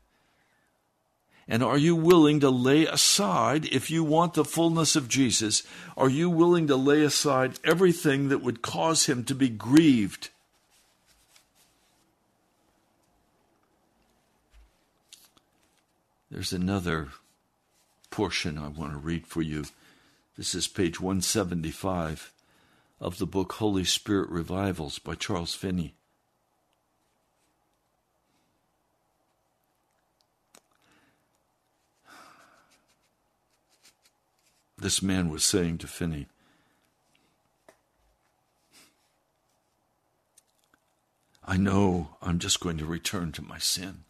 And 1.52 1.62
are 1.62 1.76
you 1.76 1.94
willing 1.94 2.40
to 2.40 2.48
lay 2.48 2.86
aside, 2.86 3.66
if 3.66 3.90
you 3.90 4.02
want 4.02 4.32
the 4.32 4.42
fullness 4.42 4.96
of 4.96 5.06
Jesus, 5.06 5.62
are 5.98 6.08
you 6.08 6.30
willing 6.30 6.66
to 6.68 6.76
lay 6.76 7.02
aside 7.02 7.58
everything 7.62 8.30
that 8.30 8.42
would 8.42 8.62
cause 8.62 9.04
him 9.04 9.22
to 9.24 9.34
be 9.34 9.50
grieved? 9.50 10.30
There's 16.30 16.54
another 16.54 17.08
portion 18.10 18.56
I 18.56 18.68
want 18.68 18.92
to 18.92 18.98
read 18.98 19.26
for 19.26 19.42
you. 19.42 19.66
This 20.38 20.54
is 20.54 20.66
page 20.66 21.02
175 21.02 22.32
of 22.98 23.18
the 23.18 23.26
book 23.26 23.52
Holy 23.52 23.84
Spirit 23.84 24.30
Revivals 24.30 24.98
by 24.98 25.16
Charles 25.16 25.52
Finney. 25.52 25.92
This 34.82 35.02
man 35.02 35.28
was 35.28 35.44
saying 35.44 35.78
to 35.78 35.86
Finney. 35.86 36.26
I 41.44 41.56
know 41.56 42.16
I'm 42.22 42.38
just 42.38 42.60
going 42.60 42.78
to 42.78 42.84
return 42.84 43.32
to 43.32 43.42
my 43.42 43.58
sin. 43.58 44.04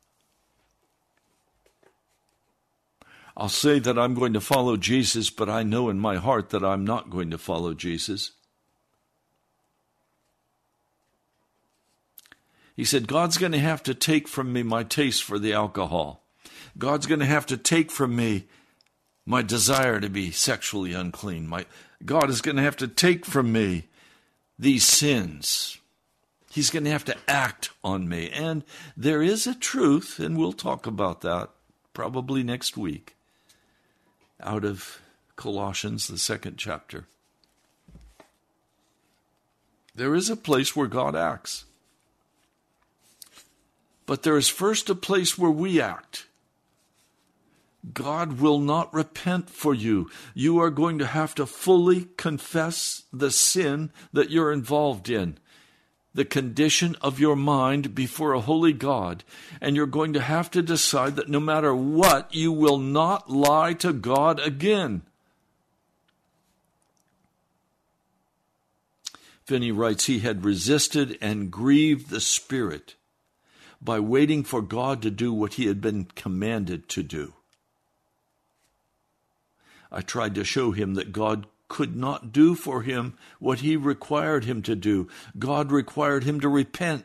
I'll 3.37 3.49
say 3.49 3.79
that 3.79 3.99
I'm 3.99 4.15
going 4.15 4.35
to 4.35 4.41
follow 4.41 4.77
Jesus, 4.77 5.31
but 5.31 5.49
I 5.49 5.63
know 5.63 5.89
in 5.89 5.99
my 5.99 6.17
heart 6.17 6.51
that 6.51 6.65
I'm 6.65 6.85
not 6.85 7.09
going 7.09 7.31
to 7.31 7.39
follow 7.39 7.73
Jesus. 7.73 8.33
He 12.77 12.85
said, 12.85 13.07
God's 13.09 13.39
going 13.39 13.53
to 13.53 13.59
have 13.59 13.83
to 13.85 13.95
take 13.95 14.29
from 14.29 14.53
me 14.53 14.63
my 14.63 14.83
taste 14.83 15.23
for 15.23 15.39
the 15.39 15.53
alcohol. 15.53 16.25
God's 16.77 17.07
going 17.07 17.21
to 17.21 17.27
have 17.27 17.47
to 17.47 17.57
take 17.57 17.91
from 17.91 18.17
me 18.17 18.47
my 19.25 19.43
desire 19.43 20.01
to 20.01 20.09
be 20.09 20.31
sexually 20.31 20.93
unclean. 20.93 21.47
My 21.47 21.67
God 22.05 22.29
is 22.31 22.41
going 22.41 22.57
to 22.57 22.63
have 22.63 22.77
to 22.79 22.89
take 22.89 23.25
from 23.25 23.53
me 23.53 23.85
these 24.59 24.85
sins. 24.85 25.79
He's 26.51 26.71
going 26.71 26.85
to 26.85 26.91
have 26.91 27.05
to 27.07 27.17
act 27.29 27.71
on 27.83 28.09
me. 28.09 28.29
And 28.31 28.65
there 28.97 29.23
is 29.23 29.47
a 29.47 29.55
truth, 29.55 30.19
and 30.19 30.37
we'll 30.37 30.53
talk 30.53 30.87
about 30.87 31.23
that 31.23 31.51
probably 31.95 32.43
next 32.43 32.77
week, 32.77 33.15
out 34.43 34.65
of 34.65 35.01
Colossians, 35.37 36.09
the 36.09 36.19
second 36.19 36.57
chapter. 36.57 37.07
There 39.95 40.15
is 40.15 40.31
a 40.31 40.37
place 40.37 40.75
where 40.75 40.87
God 40.87 41.15
acts. 41.15 41.65
But 44.07 44.23
there 44.23 44.37
is 44.37 44.49
first 44.49 44.91
a 44.91 44.95
place 44.95 45.39
where 45.39 45.51
we 45.51 45.81
act. 45.81 46.27
God 47.93 48.41
will 48.41 48.61
not 48.61 48.95
repent 48.95 49.51
for 49.51 49.75
you. 49.75 50.09
You 50.35 50.61
are 50.61 50.71
going 50.71 50.99
to 50.99 51.07
have 51.07 51.35
to 51.35 51.47
fully 51.47 52.07
confess 52.17 53.03
the 53.13 53.31
sin 53.31 53.91
that 54.13 54.31
you're 54.31 54.53
involved 54.53 55.11
in, 55.11 55.39
the 56.15 56.25
condition 56.25 56.95
of 57.01 57.19
your 57.19 57.35
mind 57.35 57.93
before 57.95 58.35
a 58.35 58.41
holy 58.41 58.73
God. 58.73 59.25
And 59.61 59.75
you're 59.75 59.87
going 59.87 60.13
to 60.13 60.21
have 60.21 60.49
to 60.53 60.63
decide 60.63 61.17
that 61.17 61.29
no 61.29 61.41
matter 61.41 61.75
what, 61.75 62.33
you 62.33 62.53
will 62.53 62.79
not 62.79 63.29
lie 63.29 63.73
to 63.75 63.93
God 63.93 64.39
again. 64.39 65.03
Finney 69.45 69.73
writes, 69.73 70.07
he 70.07 70.21
had 70.21 70.45
resisted 70.45 71.19
and 71.21 71.51
grieved 71.51 72.11
the 72.11 72.21
Spirit 72.21 72.95
by 73.81 73.99
waiting 73.99 74.45
for 74.45 74.63
God 74.63 75.03
to 75.03 75.11
do 75.11 75.33
what 75.33 75.55
he 75.55 75.67
had 75.67 75.81
been 75.81 76.05
commanded 76.15 76.89
to 76.91 77.03
do. 77.03 77.35
I 79.93 80.01
tried 80.01 80.35
to 80.37 80.45
show 80.45 80.73
him 80.73 80.95
that 80.95 81.13
God 81.13 81.47
could 81.69 81.95
not 81.95 82.33
do 82.33 82.55
for 82.55 82.83
him 82.83 83.15
what 83.39 83.61
he 83.61 83.77
required 83.77 84.45
him 84.45 84.63
to 84.63 84.75
do. 84.75 85.09
God 85.39 85.71
required 85.71 86.25
him 86.25 86.41
to 86.41 86.49
repent. 86.49 87.05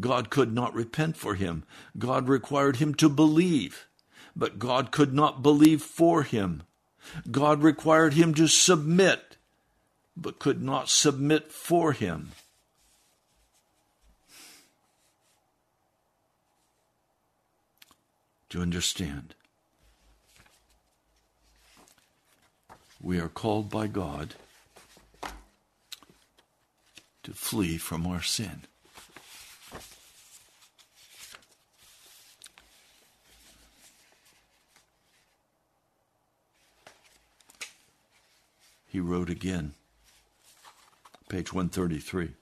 God 0.00 0.30
could 0.30 0.52
not 0.52 0.74
repent 0.74 1.16
for 1.16 1.34
him. 1.34 1.64
God 1.98 2.28
required 2.28 2.76
him 2.76 2.94
to 2.94 3.10
believe, 3.10 3.86
but 4.34 4.58
God 4.58 4.90
could 4.90 5.12
not 5.12 5.42
believe 5.42 5.82
for 5.82 6.22
him. 6.22 6.62
God 7.30 7.62
required 7.62 8.14
him 8.14 8.32
to 8.34 8.48
submit, 8.48 9.36
but 10.16 10.38
could 10.38 10.62
not 10.62 10.88
submit 10.88 11.52
for 11.52 11.92
him. 11.92 12.32
Do 18.48 18.58
you 18.58 18.62
understand? 18.62 19.34
We 23.02 23.18
are 23.18 23.28
called 23.28 23.68
by 23.68 23.86
God 23.86 24.34
to 27.22 27.32
flee 27.32 27.76
from 27.76 28.06
our 28.06 28.22
sin. 28.22 28.62
he 38.92 39.00
wrote 39.00 39.30
again, 39.30 39.72
page 41.30 41.50
133. 41.50 42.32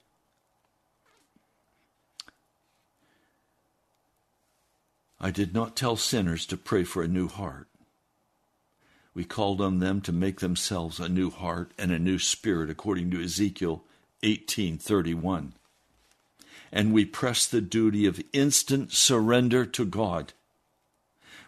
I 5.20 5.30
did 5.30 5.54
not 5.54 5.76
tell 5.76 5.94
sinners 5.94 6.44
to 6.46 6.56
pray 6.56 6.82
for 6.82 7.04
a 7.04 7.08
new 7.08 7.28
heart. 7.28 7.69
We 9.14 9.24
called 9.24 9.60
on 9.60 9.78
them 9.80 10.00
to 10.02 10.12
make 10.12 10.40
themselves 10.40 11.00
a 11.00 11.08
new 11.08 11.30
heart 11.30 11.72
and 11.76 11.90
a 11.90 11.98
new 11.98 12.18
spirit, 12.18 12.70
according 12.70 13.10
to 13.10 13.22
Ezekiel 13.22 13.84
18:31. 14.22 15.54
And 16.72 16.92
we 16.92 17.04
pressed 17.04 17.50
the 17.50 17.60
duty 17.60 18.06
of 18.06 18.22
instant 18.32 18.92
surrender 18.92 19.66
to 19.66 19.84
God. 19.84 20.32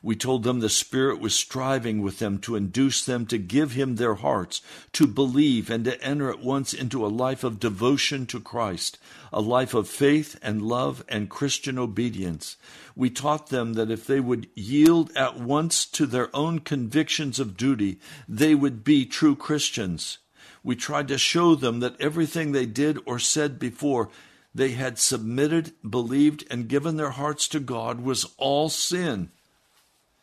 We 0.04 0.16
told 0.16 0.42
them 0.42 0.58
the 0.58 0.68
Spirit 0.68 1.20
was 1.20 1.32
striving 1.32 2.02
with 2.02 2.18
them 2.18 2.38
to 2.40 2.56
induce 2.56 3.04
them 3.04 3.24
to 3.26 3.38
give 3.38 3.72
Him 3.72 3.94
their 3.94 4.16
hearts, 4.16 4.60
to 4.94 5.06
believe, 5.06 5.70
and 5.70 5.84
to 5.84 6.02
enter 6.02 6.28
at 6.28 6.40
once 6.42 6.74
into 6.74 7.06
a 7.06 7.08
life 7.08 7.44
of 7.44 7.60
devotion 7.60 8.26
to 8.26 8.40
Christ, 8.40 8.98
a 9.32 9.40
life 9.40 9.74
of 9.74 9.88
faith 9.88 10.36
and 10.42 10.60
love 10.60 11.04
and 11.08 11.30
Christian 11.30 11.78
obedience. 11.78 12.56
We 12.96 13.10
taught 13.10 13.50
them 13.50 13.74
that 13.74 13.92
if 13.92 14.04
they 14.04 14.18
would 14.18 14.48
yield 14.56 15.12
at 15.16 15.38
once 15.38 15.86
to 15.86 16.06
their 16.06 16.34
own 16.34 16.58
convictions 16.58 17.38
of 17.38 17.56
duty, 17.56 18.00
they 18.28 18.56
would 18.56 18.82
be 18.82 19.06
true 19.06 19.36
Christians. 19.36 20.18
We 20.64 20.74
tried 20.74 21.06
to 21.08 21.18
show 21.18 21.54
them 21.54 21.78
that 21.78 22.00
everything 22.00 22.50
they 22.50 22.66
did 22.66 22.98
or 23.06 23.20
said 23.20 23.58
before 23.60 24.08
they 24.52 24.72
had 24.72 24.98
submitted, 24.98 25.72
believed, 25.88 26.44
and 26.50 26.68
given 26.68 26.96
their 26.96 27.10
hearts 27.10 27.46
to 27.48 27.60
God 27.60 28.00
was 28.00 28.26
all 28.36 28.68
sin. 28.68 29.30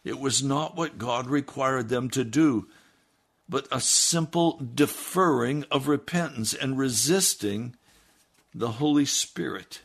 It 0.03 0.19
was 0.19 0.41
not 0.41 0.75
what 0.75 0.97
God 0.97 1.27
required 1.27 1.89
them 1.89 2.09
to 2.11 2.23
do, 2.23 2.67
but 3.47 3.67
a 3.71 3.81
simple 3.81 4.61
deferring 4.73 5.65
of 5.69 5.87
repentance 5.87 6.53
and 6.53 6.77
resisting 6.77 7.75
the 8.53 8.73
Holy 8.73 9.05
Spirit. 9.05 9.81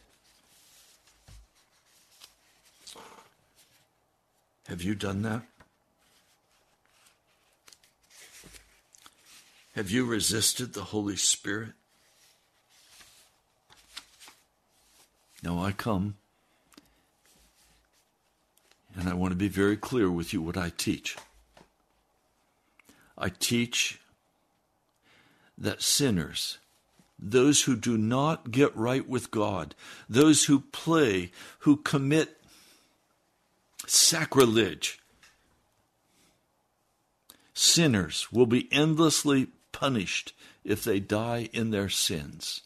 Have 4.68 4.82
you 4.82 4.94
done 4.94 5.22
that? 5.22 5.42
Have 9.74 9.90
you 9.90 10.04
resisted 10.04 10.72
the 10.72 10.84
Holy 10.84 11.16
Spirit? 11.16 11.72
Now 15.42 15.62
I 15.62 15.72
come 15.72 16.14
and 18.94 19.08
I 19.08 19.14
want 19.14 19.32
to 19.32 19.36
be 19.36 19.48
very 19.48 19.76
clear 19.76 20.10
with 20.10 20.32
you 20.32 20.40
what 20.40 20.56
I 20.56 20.70
teach. 20.76 21.16
I 23.16 23.28
teach 23.28 24.00
that 25.56 25.82
sinners, 25.82 26.58
those 27.18 27.62
who 27.62 27.76
do 27.76 27.96
not 27.96 28.50
get 28.50 28.76
right 28.76 29.08
with 29.08 29.30
God, 29.30 29.74
those 30.08 30.44
who 30.44 30.60
play, 30.60 31.30
who 31.60 31.76
commit 31.76 32.40
sacrilege, 33.86 34.98
sinners 37.52 38.32
will 38.32 38.46
be 38.46 38.72
endlessly 38.72 39.48
punished 39.72 40.32
if 40.64 40.82
they 40.82 40.98
die 40.98 41.48
in 41.52 41.70
their 41.70 41.88
sins. 41.88 42.62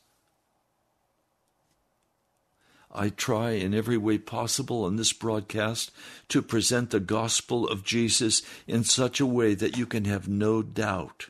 I 2.91 3.11
try 3.11 3.51
in 3.51 3.75
every 3.75 3.99
way 3.99 4.19
possible 4.19 4.85
on 4.85 4.97
this 4.97 5.13
broadcast 5.13 5.91
to 6.29 6.41
present 6.41 6.91
the 6.91 7.01
gospel 7.01 7.69
of 7.69 7.85
Jesus 7.85 8.43
in 8.67 8.83
such 8.85 9.21
a 9.21 9.27
way 9.27 9.55
that 9.55 9.77
you 9.77 9.87
can 9.87 10.07
have 10.07 10.27
no 10.27 10.63
doubt. 10.63 11.29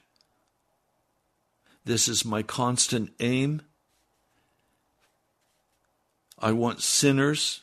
This 1.85 2.07
is 2.07 2.25
my 2.25 2.42
constant 2.42 3.11
aim. 3.18 3.62
I 6.38 6.53
want 6.53 6.83
sinners 6.83 7.62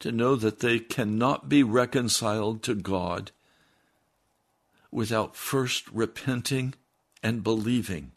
to 0.00 0.10
know 0.10 0.34
that 0.34 0.60
they 0.60 0.78
cannot 0.78 1.48
be 1.48 1.62
reconciled 1.62 2.62
to 2.62 2.74
God 2.74 3.32
without 4.90 5.36
first 5.36 5.86
repenting 5.92 6.74
and 7.22 7.44
believing. 7.44 8.12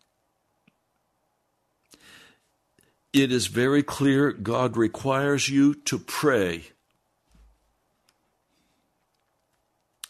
It 3.14 3.32
is 3.32 3.46
very 3.46 3.84
clear 3.84 4.32
God 4.32 4.76
requires 4.76 5.48
you 5.48 5.76
to 5.76 6.00
pray. 6.00 6.66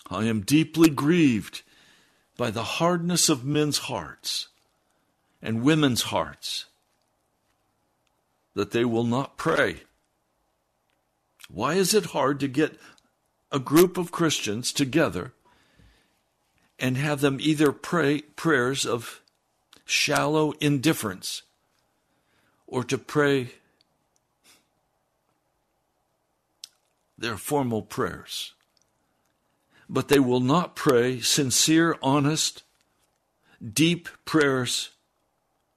I 0.10 0.24
am 0.26 0.42
deeply 0.42 0.90
grieved 0.90 1.64
by 2.38 2.50
the 2.50 2.64
hardness 2.64 3.28
of 3.28 3.44
men's 3.44 3.80
hearts 3.80 4.48
and 5.42 5.64
women's 5.64 6.04
hearts 6.04 6.66
that 8.54 8.72
they 8.72 8.86
will 8.86 9.04
not 9.04 9.38
pray. 9.38 9.82
Why 11.50 11.74
is 11.74 11.94
it 11.94 12.06
hard 12.08 12.40
to 12.40 12.48
get 12.48 12.80
a 13.52 13.60
group 13.60 13.98
of 13.98 14.12
Christians 14.12 14.72
together 14.72 15.34
and 16.80 16.98
have 16.98 17.22
them 17.22 17.38
either 17.42 17.72
pray 17.72 18.22
prayers 18.22 18.86
of 18.86 19.22
shallow 19.86 20.54
indifference? 20.62 21.44
Or 22.74 22.84
to 22.84 22.98
pray 22.98 23.50
their 27.16 27.38
formal 27.38 27.84
prayers. 27.84 28.56
But 29.88 30.08
they 30.08 30.18
will 30.18 30.40
not 30.40 30.76
pray 30.76 31.20
sincere, 31.20 31.96
honest, 32.02 32.64
deep 33.64 34.10
prayers 34.26 34.90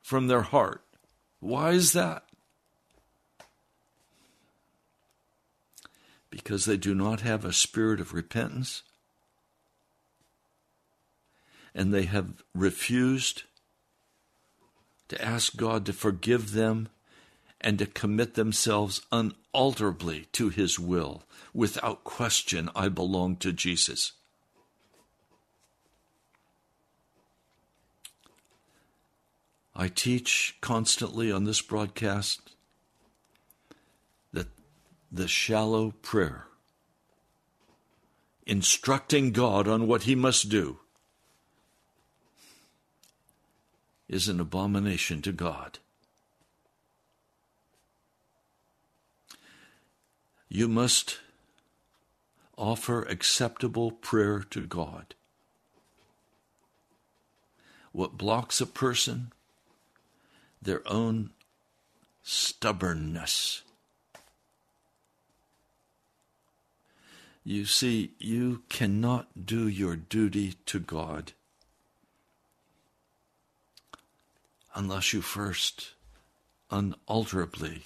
from 0.01 0.29
their 0.29 0.41
heart. 0.41 0.83
Why 1.39 1.73
is 1.73 1.93
that? 1.93 2.25
Because 6.31 6.65
they 6.65 6.79
do 6.79 6.95
not 6.95 7.21
have 7.21 7.45
a 7.45 7.53
spirit 7.53 8.01
of 8.01 8.15
repentance 8.15 8.83
and 11.75 11.93
they 11.93 12.05
have 12.05 12.43
refused 12.55 13.43
to 15.09 15.25
ask 15.25 15.57
God 15.57 15.87
to 15.87 15.93
forgive 15.93 16.53
them 16.53 16.89
and 17.61 17.79
to 17.79 17.87
commit 17.87 18.35
themselves 18.35 19.03
unalterably 19.11 20.27
to 20.33 20.49
His 20.51 20.79
will. 20.79 21.25
Without 21.55 22.05
question, 22.05 22.71
I 22.75 22.89
belong 22.89 23.37
to 23.37 23.53
Jesus. 23.53 24.13
I 29.75 29.89
teach 29.89 30.57
constantly 30.61 31.31
on 31.31 31.45
this 31.45 31.61
broadcast 31.61 32.53
that 34.33 34.49
the 35.13 35.29
shallow 35.29 35.93
prayer, 36.03 36.47
instructing 38.47 39.33
God 39.33 39.69
on 39.69 39.87
what 39.87 40.05
He 40.05 40.15
must 40.15 40.49
do, 40.49 40.79
is 44.09 44.29
an 44.29 44.41
abomination 44.41 45.23
to 45.23 45.33
God. 45.33 45.79
You 50.49 50.69
must 50.69 51.19
offer 52.57 53.03
acceptable 53.03 53.91
prayer 53.91 54.41
to 54.51 54.67
God. 54.67 55.15
What 57.93 58.17
blocks 58.17 58.61
a 58.61 58.67
person? 58.67 59.33
Their 60.63 60.83
own 60.87 61.31
stubbornness. 62.23 63.63
You 67.45 67.65
see, 67.65 68.13
you 68.19 68.63
cannot 68.69 69.47
do 69.47 69.69
your 69.69 69.95
duty 69.95 70.55
to 70.67 70.81
God 70.81 71.33
unless 74.77 75.15
you 75.15 75.23
first 75.23 75.95
unalterably 76.71 77.85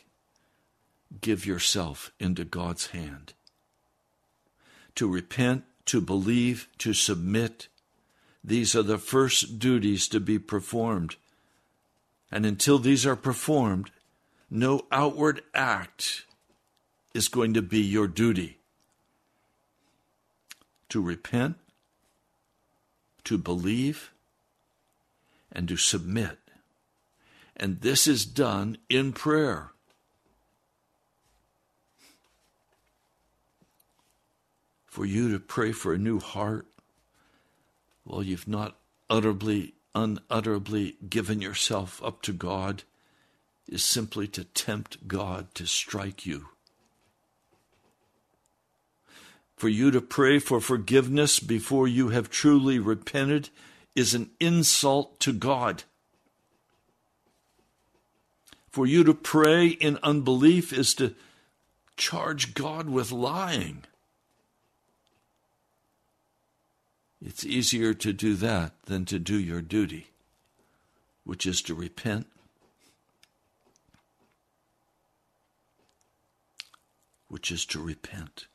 give 1.21 1.47
yourself 1.47 2.13
into 2.19 2.45
God's 2.45 2.89
hand. 2.89 3.33
To 4.97 5.09
repent, 5.09 5.65
to 5.87 6.01
believe, 6.01 6.69
to 6.79 6.93
submit, 6.93 7.69
these 8.43 8.75
are 8.75 8.83
the 8.83 8.99
first 8.99 9.59
duties 9.59 10.09
to 10.09 10.19
be 10.19 10.39
performed. 10.39 11.17
And 12.31 12.45
until 12.45 12.79
these 12.79 13.07
are 13.07 13.17
performed, 13.17 13.91
no 14.51 14.83
outward 14.91 15.43
act 15.55 16.25
is 17.15 17.29
going 17.29 17.55
to 17.55 17.63
be 17.63 17.81
your 17.81 18.09
duty. 18.09 18.59
To 20.89 21.01
repent, 21.01 21.57
to 23.25 23.39
believe, 23.39 24.11
and 25.53 25.69
to 25.69 25.77
submit. 25.77 26.40
And 27.61 27.81
this 27.81 28.09
is 28.09 28.25
done 28.25 28.79
in 28.89 29.13
prayer. 29.13 29.71
For 34.87 35.07
you 35.07 35.31
to 35.31 35.39
pray 35.39 35.71
for 35.71 35.95
a 35.95 35.99
new 35.99 36.19
heart 36.19 36.67
well, 38.11 38.25
you've 38.25 38.49
not 38.49 38.77
utterly, 39.09 39.75
unutterably 39.95 40.97
given 41.09 41.41
yourself 41.41 42.03
up 42.03 42.23
to 42.23 42.33
God, 42.33 42.83
is 43.69 43.85
simply 43.85 44.27
to 44.29 44.43
tempt 44.43 45.07
God 45.07 45.55
to 45.55 45.67
strike 45.67 46.27
you. 46.27 46.49
For 49.57 49.69
you 49.69 49.93
to 49.93 50.01
pray 50.01 50.41
for 50.41 50.61
forgiveness 50.61 51.39
before 51.39 51.87
you 51.87 52.09
have 52.09 52.31
truly 52.31 52.81
repented 52.81 53.51
is 53.95 54.13
an 54.13 54.31
insult 54.41 55.21
to 55.21 55.33
God. 55.33 55.85
For 58.71 58.87
you 58.87 59.03
to 59.05 59.15
pray 59.15 59.67
in 59.67 59.99
unbelief 60.03 60.73
is 60.73 60.95
to 60.95 61.15
charge 61.97 62.55
God 62.55 62.89
with 62.89 63.11
lying. 63.11 63.83
It's 67.21 67.45
easier 67.45 67.93
to 67.95 68.13
do 68.13 68.35
that 68.37 68.73
than 68.87 69.05
to 69.07 69.19
do 69.19 69.39
your 69.39 69.61
duty, 69.61 70.11
which 71.25 71.47
is 71.47 71.61
to 71.63 71.75
repent. 71.75 72.27
Which 77.29 77.51
is 77.51 77.67
to 77.67 77.81
repent. 77.81 78.47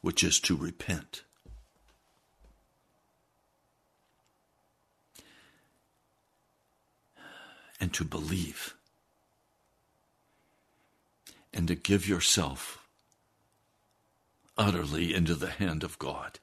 Which 0.00 0.24
is 0.24 0.40
to 0.40 0.56
repent. 0.56 1.22
And 7.80 7.92
to 7.92 8.04
believe 8.04 8.74
and 11.52 11.68
to 11.68 11.74
give 11.74 12.08
yourself 12.08 12.86
utterly 14.58 15.14
into 15.14 15.34
the 15.34 15.50
hand 15.50 15.82
of 15.84 15.98
God. 15.98 16.38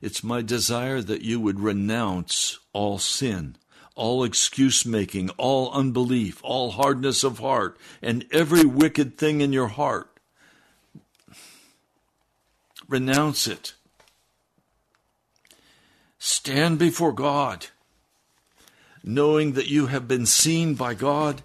It's 0.00 0.22
my 0.22 0.42
desire 0.42 1.00
that 1.02 1.22
you 1.22 1.40
would 1.40 1.60
renounce 1.60 2.58
all 2.72 2.98
sin, 2.98 3.56
all 3.94 4.22
excuse 4.22 4.86
making, 4.86 5.30
all 5.30 5.72
unbelief, 5.72 6.40
all 6.42 6.70
hardness 6.70 7.24
of 7.24 7.40
heart, 7.40 7.76
and 8.00 8.24
every 8.30 8.64
wicked 8.64 9.18
thing 9.18 9.40
in 9.40 9.52
your 9.52 9.68
heart. 9.68 10.08
Renounce 12.88 13.46
it. 13.46 13.74
Stand 16.18 16.78
before 16.78 17.12
God, 17.12 17.66
knowing 19.08 19.52
that 19.52 19.68
you 19.68 19.86
have 19.86 20.06
been 20.06 20.26
seen 20.26 20.74
by 20.74 20.92
God 20.92 21.40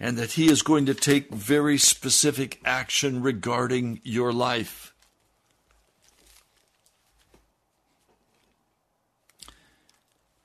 and 0.00 0.16
that 0.16 0.32
He 0.32 0.50
is 0.50 0.62
going 0.62 0.86
to 0.86 0.94
take 0.94 1.28
very 1.28 1.76
specific 1.76 2.58
action 2.64 3.22
regarding 3.22 4.00
your 4.02 4.32
life. 4.32 4.94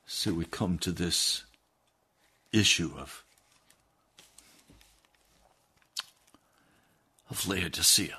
So 0.06 0.34
we 0.34 0.44
come 0.44 0.78
to 0.80 0.92
this 0.92 1.46
issue 2.52 2.92
of, 2.98 3.24
of 7.30 7.48
Laodicea. 7.48 8.18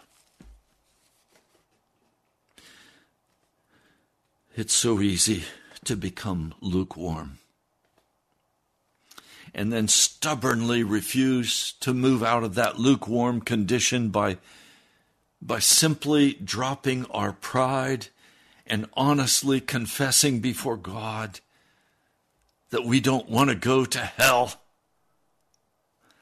It's 4.56 4.74
so 4.74 5.02
easy 5.02 5.44
to 5.84 5.96
become 5.96 6.54
lukewarm 6.62 7.38
and 9.54 9.72
then 9.72 9.88
stubbornly 9.88 10.82
refuse 10.82 11.72
to 11.80 11.94
move 11.94 12.22
out 12.22 12.44
of 12.44 12.54
that 12.54 12.78
lukewarm 12.78 13.40
condition 13.40 14.10
by, 14.10 14.38
by 15.40 15.58
simply 15.58 16.34
dropping 16.34 17.06
our 17.06 17.32
pride 17.32 18.08
and 18.66 18.86
honestly 18.94 19.60
confessing 19.60 20.40
before 20.40 20.76
God 20.76 21.40
that 22.70 22.84
we 22.84 23.00
don't 23.00 23.28
want 23.28 23.50
to 23.50 23.56
go 23.56 23.84
to 23.84 23.98
hell, 23.98 24.54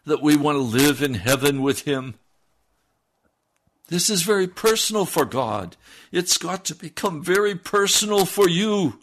that 0.05 0.23
we 0.23 0.37
want 0.37 0.57
to 0.57 0.63
live 0.63 1.03
in 1.03 1.15
heaven 1.15 1.61
with 1.63 1.83
Him. 1.83 2.15
This 3.89 4.11
is 4.11 4.23
very 4.23 4.47
personal 4.47 5.05
for 5.05 5.25
God. 5.25 5.77
It's 6.11 6.39
got 6.39 6.65
to 6.67 6.75
become 6.75 7.23
very 7.23 7.55
personal 7.55 8.25
for 8.25 8.49
you. 8.49 9.01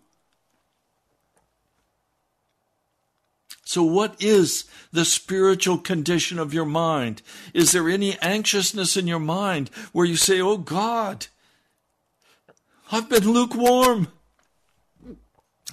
So, 3.74 3.82
what 3.82 4.22
is 4.22 4.66
the 4.92 5.04
spiritual 5.04 5.80
condition 5.80 6.38
of 6.38 6.54
your 6.54 6.64
mind? 6.64 7.24
Is 7.56 7.72
there 7.72 7.90
any 7.90 8.20
anxiousness 8.20 8.96
in 8.96 9.08
your 9.08 9.18
mind 9.18 9.72
where 9.94 10.06
you 10.06 10.16
say, 10.16 10.40
Oh 10.40 10.58
God, 10.58 11.26
I've 12.92 13.10
been 13.10 13.28
lukewarm? 13.28 14.10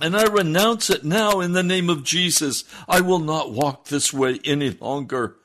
And 0.00 0.16
I 0.16 0.24
renounce 0.24 0.88
it 0.88 1.04
now 1.04 1.40
in 1.40 1.52
the 1.52 1.62
name 1.62 1.90
of 1.90 2.02
Jesus. 2.02 2.64
I 2.88 3.02
will 3.02 3.18
not 3.18 3.52
walk 3.52 3.88
this 3.88 4.14
way 4.14 4.40
any 4.46 4.70
longer. 4.70 5.36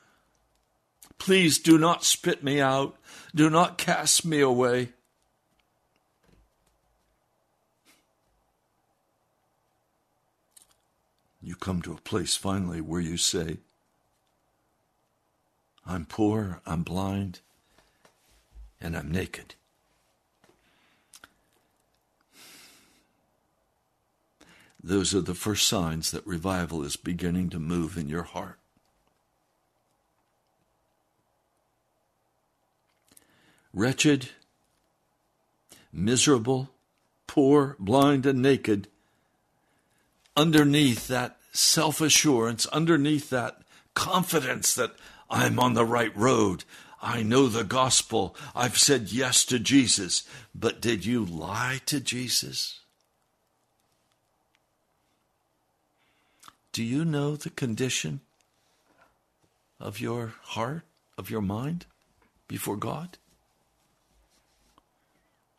Please 1.18 1.58
do 1.58 1.76
not 1.76 2.04
spit 2.04 2.42
me 2.42 2.58
out. 2.58 2.96
Do 3.34 3.50
not 3.50 3.76
cast 3.76 4.24
me 4.24 4.40
away. 4.40 4.94
You 11.46 11.54
come 11.54 11.80
to 11.80 11.92
a 11.92 12.00
place 12.00 12.34
finally 12.34 12.80
where 12.80 13.00
you 13.00 13.16
say, 13.16 13.58
I'm 15.86 16.04
poor, 16.04 16.60
I'm 16.66 16.82
blind, 16.82 17.38
and 18.80 18.96
I'm 18.96 19.12
naked. 19.12 19.54
Those 24.82 25.14
are 25.14 25.20
the 25.20 25.36
first 25.36 25.68
signs 25.68 26.10
that 26.10 26.26
revival 26.26 26.82
is 26.82 26.96
beginning 26.96 27.50
to 27.50 27.60
move 27.60 27.96
in 27.96 28.08
your 28.08 28.24
heart. 28.24 28.58
Wretched, 33.72 34.30
miserable, 35.92 36.70
poor, 37.28 37.76
blind, 37.78 38.26
and 38.26 38.42
naked 38.42 38.88
underneath 40.36 41.08
that 41.08 41.38
self 41.52 42.00
assurance, 42.00 42.66
underneath 42.66 43.30
that 43.30 43.62
confidence 43.94 44.74
that 44.74 44.92
I'm 45.30 45.58
on 45.58 45.74
the 45.74 45.84
right 45.84 46.14
road. 46.16 46.64
I 47.02 47.22
know 47.22 47.46
the 47.46 47.64
gospel. 47.64 48.36
I've 48.54 48.78
said 48.78 49.12
yes 49.12 49.44
to 49.46 49.58
Jesus. 49.58 50.26
But 50.54 50.80
did 50.80 51.04
you 51.04 51.24
lie 51.24 51.80
to 51.86 52.00
Jesus? 52.00 52.80
Do 56.72 56.82
you 56.82 57.04
know 57.04 57.36
the 57.36 57.50
condition 57.50 58.20
of 59.80 60.00
your 60.00 60.34
heart, 60.42 60.82
of 61.16 61.30
your 61.30 61.40
mind 61.40 61.86
before 62.48 62.76
God? 62.76 63.18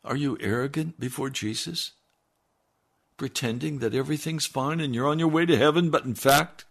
Are 0.04 0.16
you 0.16 0.38
arrogant 0.40 0.98
before 1.00 1.28
Jesus? 1.28 1.92
Pretending 3.18 3.80
that 3.80 3.94
everything's 3.94 4.46
fine 4.46 4.80
and 4.80 4.94
you're 4.94 5.08
on 5.08 5.18
your 5.18 5.28
way 5.28 5.44
to 5.44 5.58
heaven, 5.58 5.90
but 5.90 6.04
in 6.04 6.14
fact, 6.14 6.64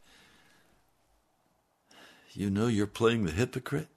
you 2.32 2.50
know 2.50 2.68
you're 2.68 2.88
playing 2.88 3.26
the 3.26 3.32
hypocrite, 3.32 3.90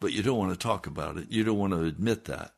but 0.00 0.12
you 0.12 0.22
don't 0.22 0.38
want 0.38 0.52
to 0.52 0.58
talk 0.58 0.86
about 0.86 1.18
it. 1.18 1.26
You 1.28 1.44
don't 1.44 1.58
want 1.58 1.72
to 1.72 1.82
admit 1.82 2.24
that. 2.26 2.52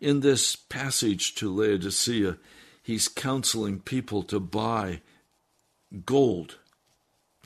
In 0.00 0.20
this 0.20 0.54
passage 0.54 1.34
to 1.36 1.50
Laodicea, 1.50 2.36
he's 2.82 3.08
counseling 3.08 3.80
people 3.80 4.22
to 4.24 4.38
buy 4.38 5.00
gold, 6.04 6.58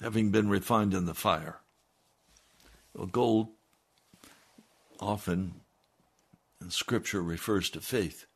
having 0.00 0.30
been 0.30 0.48
refined 0.48 0.92
in 0.92 1.04
the 1.04 1.14
fire. 1.14 1.58
Well, 2.92 3.06
gold 3.06 3.48
often 4.98 5.59
and 6.60 6.72
Scripture 6.72 7.22
refers 7.22 7.70
to 7.70 7.80
faith. 7.80 8.26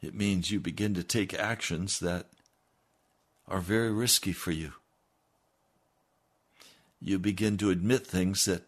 It 0.00 0.14
means 0.14 0.50
you 0.50 0.60
begin 0.60 0.94
to 0.94 1.02
take 1.02 1.34
actions 1.34 2.00
that 2.00 2.26
are 3.46 3.60
very 3.60 3.90
risky 3.90 4.32
for 4.32 4.50
you. 4.50 4.72
You 7.00 7.18
begin 7.18 7.56
to 7.58 7.70
admit 7.70 8.06
things 8.06 8.44
that 8.44 8.62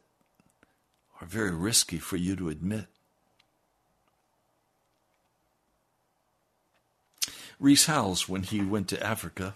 are 1.20 1.26
very 1.26 1.50
risky 1.50 1.98
for 1.98 2.16
you 2.16 2.36
to 2.36 2.48
admit. 2.48 2.86
Rees 7.58 7.86
Howells, 7.86 8.28
when 8.28 8.42
he 8.42 8.62
went 8.62 8.88
to 8.88 9.06
Africa, 9.06 9.54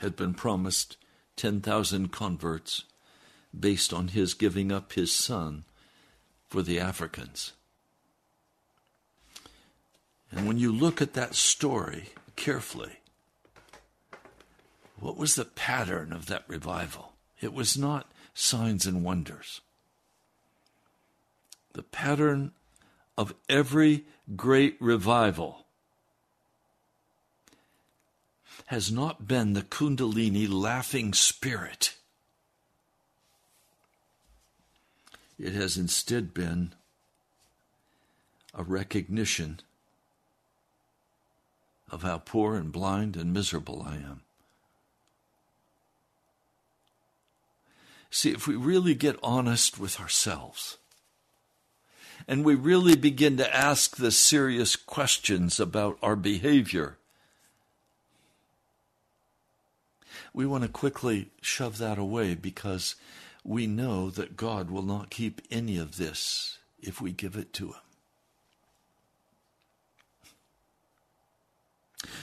had 0.00 0.14
been 0.14 0.34
promised 0.34 0.98
10,000 1.36 2.12
converts 2.12 2.84
based 3.58 3.92
on 3.94 4.08
his 4.08 4.34
giving 4.34 4.70
up 4.70 4.92
his 4.92 5.10
son 5.10 5.64
for 6.54 6.62
the 6.62 6.78
Africans. 6.78 7.52
And 10.30 10.46
when 10.46 10.56
you 10.56 10.70
look 10.70 11.02
at 11.02 11.14
that 11.14 11.34
story 11.34 12.10
carefully, 12.36 13.00
What 15.04 15.16
was 15.16 15.34
the 15.34 15.44
pattern 15.44 16.12
of 16.12 16.26
that 16.26 16.44
revival? 16.48 17.12
It 17.40 17.52
was 17.52 17.76
not 17.76 18.10
signs 18.32 18.86
and 18.86 19.04
wonders. 19.04 19.60
The 21.74 21.82
pattern 21.82 22.52
of 23.18 23.34
every 23.48 24.04
great 24.34 24.76
revival 24.80 25.66
has 28.66 28.90
not 28.90 29.28
been 29.28 29.52
the 29.52 29.62
Kundalini 29.62 30.48
laughing 30.50 31.12
spirit. 31.12 31.96
It 35.38 35.52
has 35.52 35.76
instead 35.76 36.32
been 36.32 36.74
a 38.54 38.62
recognition 38.62 39.60
of 41.90 42.02
how 42.02 42.18
poor 42.18 42.56
and 42.56 42.70
blind 42.70 43.16
and 43.16 43.32
miserable 43.32 43.84
I 43.86 43.96
am. 43.96 44.22
See, 48.10 48.30
if 48.30 48.46
we 48.46 48.54
really 48.54 48.94
get 48.94 49.18
honest 49.24 49.78
with 49.78 49.98
ourselves 49.98 50.78
and 52.28 52.44
we 52.44 52.54
really 52.54 52.94
begin 52.94 53.36
to 53.38 53.54
ask 53.56 53.96
the 53.96 54.12
serious 54.12 54.76
questions 54.76 55.58
about 55.58 55.98
our 56.00 56.14
behavior, 56.14 56.96
we 60.32 60.46
want 60.46 60.62
to 60.62 60.68
quickly 60.68 61.30
shove 61.40 61.78
that 61.78 61.98
away 61.98 62.36
because 62.36 62.94
we 63.44 63.66
know 63.66 64.08
that 64.08 64.36
God 64.36 64.70
will 64.70 64.82
not 64.82 65.10
keep 65.10 65.42
any 65.50 65.76
of 65.76 65.98
this 65.98 66.58
if 66.80 67.00
we 67.00 67.12
give 67.12 67.36
it 67.36 67.52
to 67.54 67.68
Him. 67.68 67.74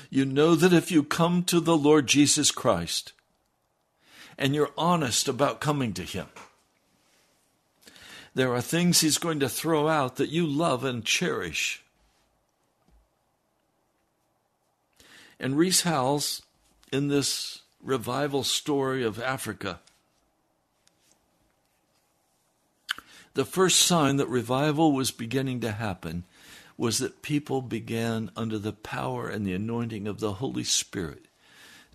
You 0.09 0.25
know 0.25 0.55
that 0.55 0.73
if 0.73 0.91
you 0.91 1.03
come 1.03 1.43
to 1.43 1.59
the 1.59 1.77
Lord 1.77 2.07
Jesus 2.07 2.51
Christ 2.51 3.13
and 4.37 4.53
you're 4.55 4.73
honest 4.77 5.27
about 5.27 5.61
coming 5.61 5.93
to 5.93 6.03
Him, 6.03 6.27
there 8.33 8.53
are 8.53 8.61
things 8.61 9.01
He's 9.01 9.17
going 9.17 9.39
to 9.39 9.49
throw 9.49 9.87
out 9.87 10.15
that 10.15 10.29
you 10.29 10.45
love 10.45 10.83
and 10.83 11.05
cherish. 11.05 11.83
And 15.39 15.57
Rees 15.57 15.81
Howells, 15.81 16.41
in 16.91 17.07
this 17.07 17.61
revival 17.81 18.43
story 18.43 19.03
of 19.03 19.19
Africa, 19.19 19.79
the 23.33 23.45
first 23.45 23.79
sign 23.79 24.17
that 24.17 24.27
revival 24.27 24.91
was 24.91 25.11
beginning 25.11 25.61
to 25.61 25.71
happen 25.71 26.25
was 26.77 26.97
that 26.97 27.21
people 27.21 27.61
began, 27.61 28.31
under 28.35 28.57
the 28.57 28.73
power 28.73 29.29
and 29.29 29.45
the 29.45 29.53
anointing 29.53 30.07
of 30.07 30.19
the 30.19 30.33
Holy 30.33 30.63
Spirit, 30.63 31.27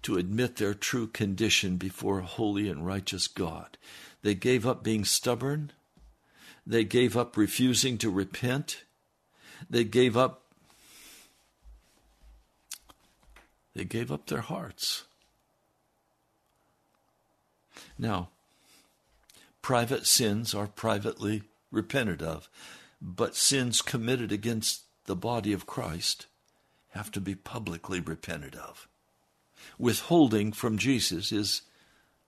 to 0.02 0.16
admit 0.16 0.56
their 0.56 0.74
true 0.74 1.06
condition 1.06 1.76
before 1.76 2.20
a 2.20 2.24
holy 2.24 2.68
and 2.68 2.86
righteous 2.86 3.26
God. 3.26 3.76
They 4.22 4.34
gave 4.34 4.66
up 4.66 4.82
being 4.82 5.04
stubborn. 5.04 5.72
They 6.66 6.84
gave 6.84 7.16
up 7.16 7.36
refusing 7.36 7.98
to 7.98 8.10
repent. 8.10 8.84
They 9.68 9.84
gave 9.84 10.16
up 10.16 10.42
they 13.74 13.84
gave 13.84 14.10
up 14.10 14.26
their 14.26 14.40
hearts. 14.40 15.04
Now, 17.98 18.30
private 19.66 20.06
sins 20.06 20.54
are 20.54 20.68
privately 20.68 21.42
repented 21.72 22.22
of, 22.22 22.48
but 23.02 23.34
sins 23.34 23.82
committed 23.82 24.30
against 24.30 24.82
the 25.06 25.16
body 25.16 25.52
of 25.52 25.66
Christ 25.66 26.26
have 26.90 27.10
to 27.10 27.20
be 27.20 27.34
publicly 27.34 27.98
repented 27.98 28.54
of. 28.54 28.86
Withholding 29.76 30.52
from 30.52 30.78
Jesus 30.78 31.32
is 31.32 31.62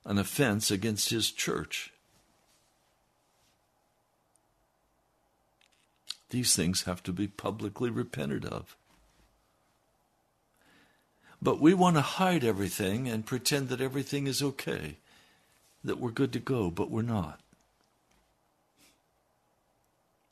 an 0.05 0.19
offense 0.19 0.73
against 0.73 1.11
his 1.11 1.31
church. 1.31 1.93
These 6.31 6.57
things 6.57 6.83
have 6.83 7.05
to 7.05 7.13
be 7.13 7.29
publicly 7.29 7.89
repented 7.89 8.47
of. 8.47 8.77
But 11.41 11.61
we 11.61 11.73
want 11.73 11.95
to 11.95 12.03
hide 12.03 12.43
everything 12.43 13.07
and 13.07 13.25
pretend 13.25 13.69
that 13.69 13.81
everything 13.81 14.27
is 14.27 14.43
okay, 14.43 14.97
that 15.85 16.01
we're 16.01 16.11
good 16.11 16.33
to 16.33 16.39
go, 16.39 16.71
but 16.71 16.91
we're 16.91 17.03
not. 17.03 17.41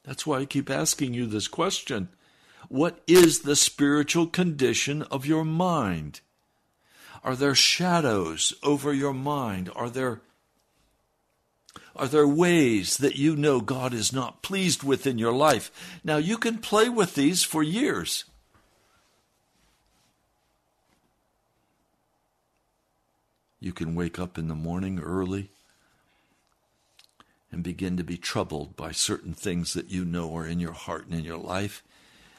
That's 0.04 0.26
why 0.26 0.38
I 0.38 0.44
keep 0.44 0.70
asking 0.70 1.14
you 1.14 1.26
this 1.26 1.48
question. 1.48 2.08
What 2.68 3.02
is 3.06 3.40
the 3.40 3.56
spiritual 3.56 4.26
condition 4.26 5.02
of 5.02 5.26
your 5.26 5.44
mind? 5.44 6.20
Are 7.24 7.36
there 7.36 7.54
shadows 7.54 8.54
over 8.62 8.92
your 8.92 9.14
mind? 9.14 9.70
Are 9.74 9.90
there 9.90 10.20
are 11.96 12.08
there 12.08 12.28
ways 12.28 12.98
that 12.98 13.16
you 13.16 13.36
know 13.36 13.60
God 13.60 13.94
is 13.94 14.12
not 14.12 14.42
pleased 14.42 14.82
with 14.82 15.06
in 15.06 15.18
your 15.18 15.32
life? 15.32 15.98
Now 16.04 16.18
you 16.18 16.36
can 16.36 16.58
play 16.58 16.88
with 16.88 17.14
these 17.14 17.42
for 17.42 17.62
years. 17.62 18.24
You 23.66 23.72
can 23.72 23.96
wake 23.96 24.20
up 24.20 24.38
in 24.38 24.46
the 24.46 24.54
morning 24.54 25.00
early 25.00 25.50
and 27.50 27.64
begin 27.64 27.96
to 27.96 28.04
be 28.04 28.16
troubled 28.16 28.76
by 28.76 28.92
certain 28.92 29.34
things 29.34 29.74
that 29.74 29.90
you 29.90 30.04
know 30.04 30.36
are 30.36 30.46
in 30.46 30.60
your 30.60 30.70
heart 30.70 31.06
and 31.06 31.18
in 31.18 31.24
your 31.24 31.36
life. 31.36 31.82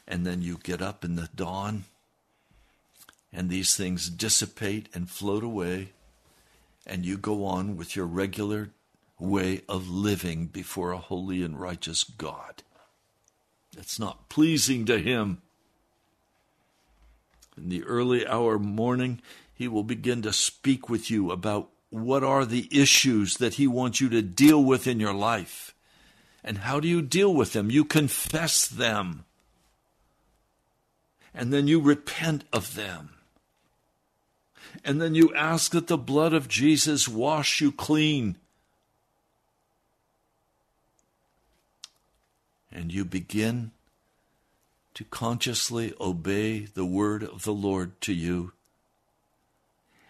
And 0.08 0.26
then 0.26 0.42
you 0.42 0.58
get 0.64 0.82
up 0.82 1.04
in 1.04 1.18
the 1.18 1.28
dawn, 1.36 1.84
and 3.34 3.50
these 3.50 3.76
things 3.76 4.10
dissipate 4.10 4.88
and 4.94 5.10
float 5.10 5.44
away, 5.44 5.90
and 6.86 7.06
you 7.06 7.18
go 7.18 7.44
on 7.44 7.76
with 7.76 7.94
your 7.94 8.06
regular 8.06 8.70
way 9.20 9.64
of 9.68 9.90
living 9.90 10.46
before 10.46 10.94
a 10.94 10.98
holy 10.98 11.44
and 11.44 11.60
righteous 11.60 12.06
God. 12.06 12.64
It's 13.78 14.00
not 14.00 14.30
pleasing 14.30 14.86
to 14.86 14.98
Him. 14.98 15.42
In 17.58 17.68
the 17.68 17.84
early 17.84 18.26
hour 18.26 18.58
morning, 18.58 19.22
He 19.58 19.68
will 19.68 19.84
begin 19.84 20.22
to 20.22 20.32
speak 20.32 20.88
with 20.88 21.10
you 21.10 21.32
about 21.32 21.70
what 21.90 22.24
are 22.24 22.46
the 22.46 22.70
issues 22.72 23.38
that 23.38 23.56
He 23.56 23.66
wants 23.66 24.00
you 24.00 24.08
to 24.10 24.22
deal 24.22 24.64
with 24.64 24.86
in 24.86 25.00
your 25.00 25.16
life? 25.16 25.74
And 26.44 26.60
how 26.60 26.80
do 26.80 26.88
you 26.88 27.02
deal 27.02 27.34
with 27.34 27.54
them? 27.54 27.72
You 27.72 27.84
confess 27.84 28.68
them. 28.68 29.26
And 31.34 31.52
then 31.52 31.68
you 31.68 31.82
repent 31.82 32.44
of 32.54 32.76
them. 32.76 33.16
And 34.86 35.02
then 35.02 35.16
you 35.16 35.34
ask 35.34 35.72
that 35.72 35.88
the 35.88 35.98
blood 35.98 36.34
of 36.34 36.48
Jesus 36.48 37.08
wash 37.08 37.60
you 37.60 37.72
clean. 37.72 38.38
And 42.72 42.94
you 42.94 43.06
begin 43.06 43.72
to 44.94 45.04
consciously 45.06 45.96
obey 46.00 46.60
the 46.60 46.86
word 46.86 47.24
of 47.24 47.44
the 47.44 47.54
Lord 47.54 48.00
to 48.02 48.14
you. 48.14 48.52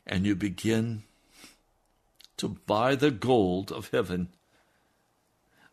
And 0.08 0.26
you 0.26 0.36
begin 0.36 1.04
to 2.38 2.48
buy 2.66 2.96
the 2.96 3.12
gold 3.12 3.72
of 3.72 3.90
heaven 3.92 4.30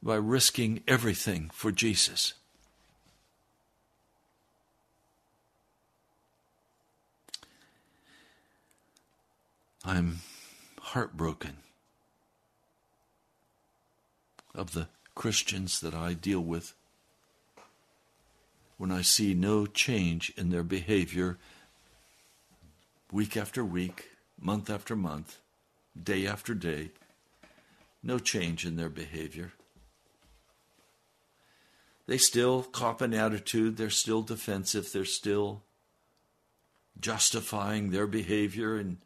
by 0.02 0.16
risking 0.16 0.82
everything 0.86 1.50
for 1.52 1.70
Jesus. 1.70 2.34
I'm 9.84 10.20
heartbroken 10.80 11.58
of 14.54 14.72
the 14.72 14.88
Christians 15.14 15.80
that 15.80 15.94
I 15.94 16.14
deal 16.14 16.40
with 16.40 16.74
when 18.78 18.90
I 18.90 19.02
see 19.02 19.34
no 19.34 19.66
change 19.66 20.32
in 20.36 20.50
their 20.50 20.62
behavior 20.62 21.38
week 23.12 23.36
after 23.36 23.64
week, 23.64 24.10
month 24.44 24.68
after 24.68 24.94
month 24.94 25.38
day 26.00 26.26
after 26.26 26.54
day, 26.54 26.90
no 28.02 28.18
change 28.18 28.66
in 28.66 28.76
their 28.76 28.90
behavior. 28.90 29.52
They 32.06 32.18
still 32.18 32.62
cop 32.62 33.00
an 33.00 33.14
attitude, 33.14 33.78
they're 33.78 33.88
still 33.88 34.20
defensive, 34.20 34.92
they're 34.92 35.06
still 35.06 35.62
justifying 37.00 37.90
their 37.90 38.06
behavior 38.06 38.76
and 38.76 38.98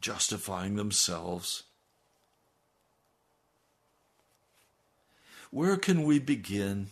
justifying 0.00 0.76
themselves. 0.76 1.64
Where 5.50 5.76
can 5.76 6.04
we 6.04 6.18
begin 6.18 6.88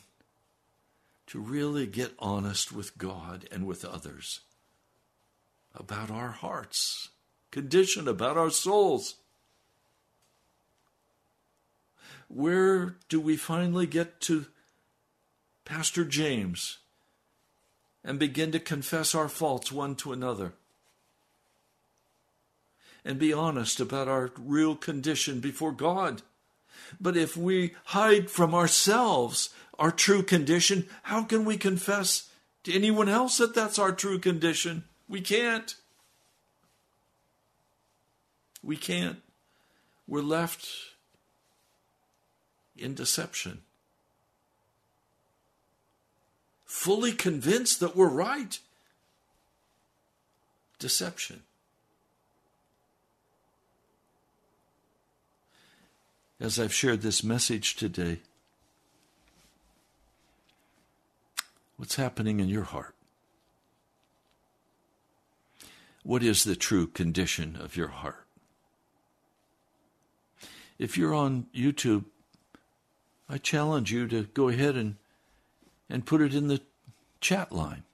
to 1.28 1.40
really 1.40 1.86
get 1.86 2.12
honest 2.18 2.72
with 2.72 2.98
God 2.98 3.48
and 3.50 3.66
with 3.66 3.86
others 3.86 4.40
about 5.74 6.10
our 6.10 6.30
hearts? 6.30 7.08
Condition, 7.54 8.06
about 8.06 8.36
our 8.36 8.50
souls. 8.50 9.14
Where 12.28 12.96
do 13.08 13.18
we 13.20 13.36
finally 13.36 13.86
get 13.86 14.20
to 14.22 14.46
Pastor 15.64 16.04
James 16.04 16.78
and 18.04 18.18
begin 18.18 18.52
to 18.52 18.60
confess 18.60 19.14
our 19.14 19.30
faults 19.30 19.72
one 19.72 19.94
to 19.96 20.12
another? 20.12 20.52
and 23.04 23.18
be 23.18 23.32
honest 23.32 23.80
about 23.80 24.08
our 24.08 24.32
real 24.38 24.74
condition 24.74 25.40
before 25.40 25.72
God. 25.72 26.22
But 27.00 27.16
if 27.16 27.36
we 27.36 27.74
hide 27.86 28.30
from 28.30 28.54
ourselves 28.54 29.50
our 29.78 29.90
true 29.90 30.22
condition, 30.22 30.86
how 31.04 31.24
can 31.24 31.44
we 31.44 31.56
confess 31.56 32.30
to 32.64 32.72
anyone 32.72 33.08
else 33.08 33.38
that 33.38 33.54
that's 33.54 33.78
our 33.78 33.92
true 33.92 34.18
condition? 34.18 34.84
We 35.08 35.20
can't. 35.20 35.74
We 38.64 38.76
can't. 38.76 39.20
We're 40.08 40.22
left 40.22 40.66
in 42.76 42.94
deception. 42.94 43.60
Fully 46.64 47.12
convinced 47.12 47.80
that 47.80 47.94
we're 47.94 48.08
right. 48.08 48.58
Deception. 50.78 51.42
As 56.40 56.58
I've 56.58 56.74
shared 56.74 57.02
this 57.02 57.22
message 57.22 57.76
today, 57.76 58.18
what's 61.76 61.96
happening 61.96 62.40
in 62.40 62.48
your 62.48 62.64
heart? 62.64 62.94
What 66.02 66.22
is 66.22 66.44
the 66.44 66.56
true 66.56 66.86
condition 66.86 67.56
of 67.58 67.76
your 67.76 67.88
heart? 67.88 68.23
If 70.78 70.98
you're 70.98 71.14
on 71.14 71.46
YouTube, 71.54 72.04
I 73.28 73.38
challenge 73.38 73.92
you 73.92 74.06
to 74.08 74.24
go 74.34 74.48
ahead 74.48 74.76
and, 74.76 74.96
and 75.88 76.04
put 76.04 76.20
it 76.20 76.34
in 76.34 76.48
the 76.48 76.60
chat 77.20 77.52
line. 77.52 77.84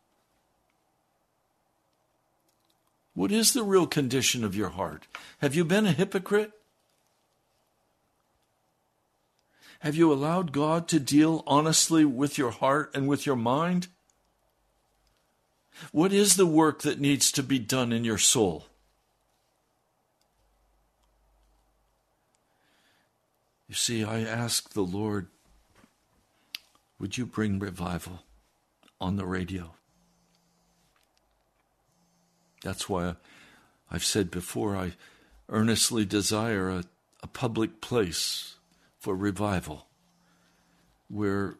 What 3.14 3.32
is 3.32 3.52
the 3.52 3.62
real 3.62 3.86
condition 3.86 4.44
of 4.44 4.56
your 4.56 4.70
heart? 4.70 5.06
Have 5.38 5.54
you 5.54 5.64
been 5.64 5.86
a 5.86 5.92
hypocrite? 5.92 6.52
Have 9.80 9.96
you 9.96 10.12
allowed 10.12 10.52
God 10.52 10.88
to 10.88 11.00
deal 11.00 11.42
honestly 11.46 12.04
with 12.04 12.38
your 12.38 12.50
heart 12.50 12.90
and 12.94 13.08
with 13.08 13.26
your 13.26 13.36
mind? 13.36 13.88
What 15.92 16.12
is 16.12 16.36
the 16.36 16.46
work 16.46 16.82
that 16.82 17.00
needs 17.00 17.32
to 17.32 17.42
be 17.42 17.58
done 17.58 17.92
in 17.92 18.04
your 18.04 18.18
soul? 18.18 18.66
You 23.70 23.76
see, 23.76 24.02
I 24.02 24.22
ask 24.22 24.70
the 24.70 24.82
Lord, 24.82 25.28
would 26.98 27.16
you 27.16 27.24
bring 27.24 27.60
revival 27.60 28.24
on 29.00 29.14
the 29.14 29.24
radio? 29.24 29.74
That's 32.64 32.88
why 32.88 33.14
I've 33.88 34.04
said 34.04 34.28
before, 34.28 34.76
I 34.76 34.94
earnestly 35.48 36.04
desire 36.04 36.68
a, 36.68 36.84
a 37.22 37.28
public 37.28 37.80
place 37.80 38.56
for 38.98 39.14
revival 39.14 39.86
where 41.08 41.54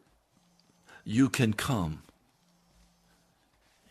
you 1.05 1.29
can 1.29 1.53
come 1.53 2.03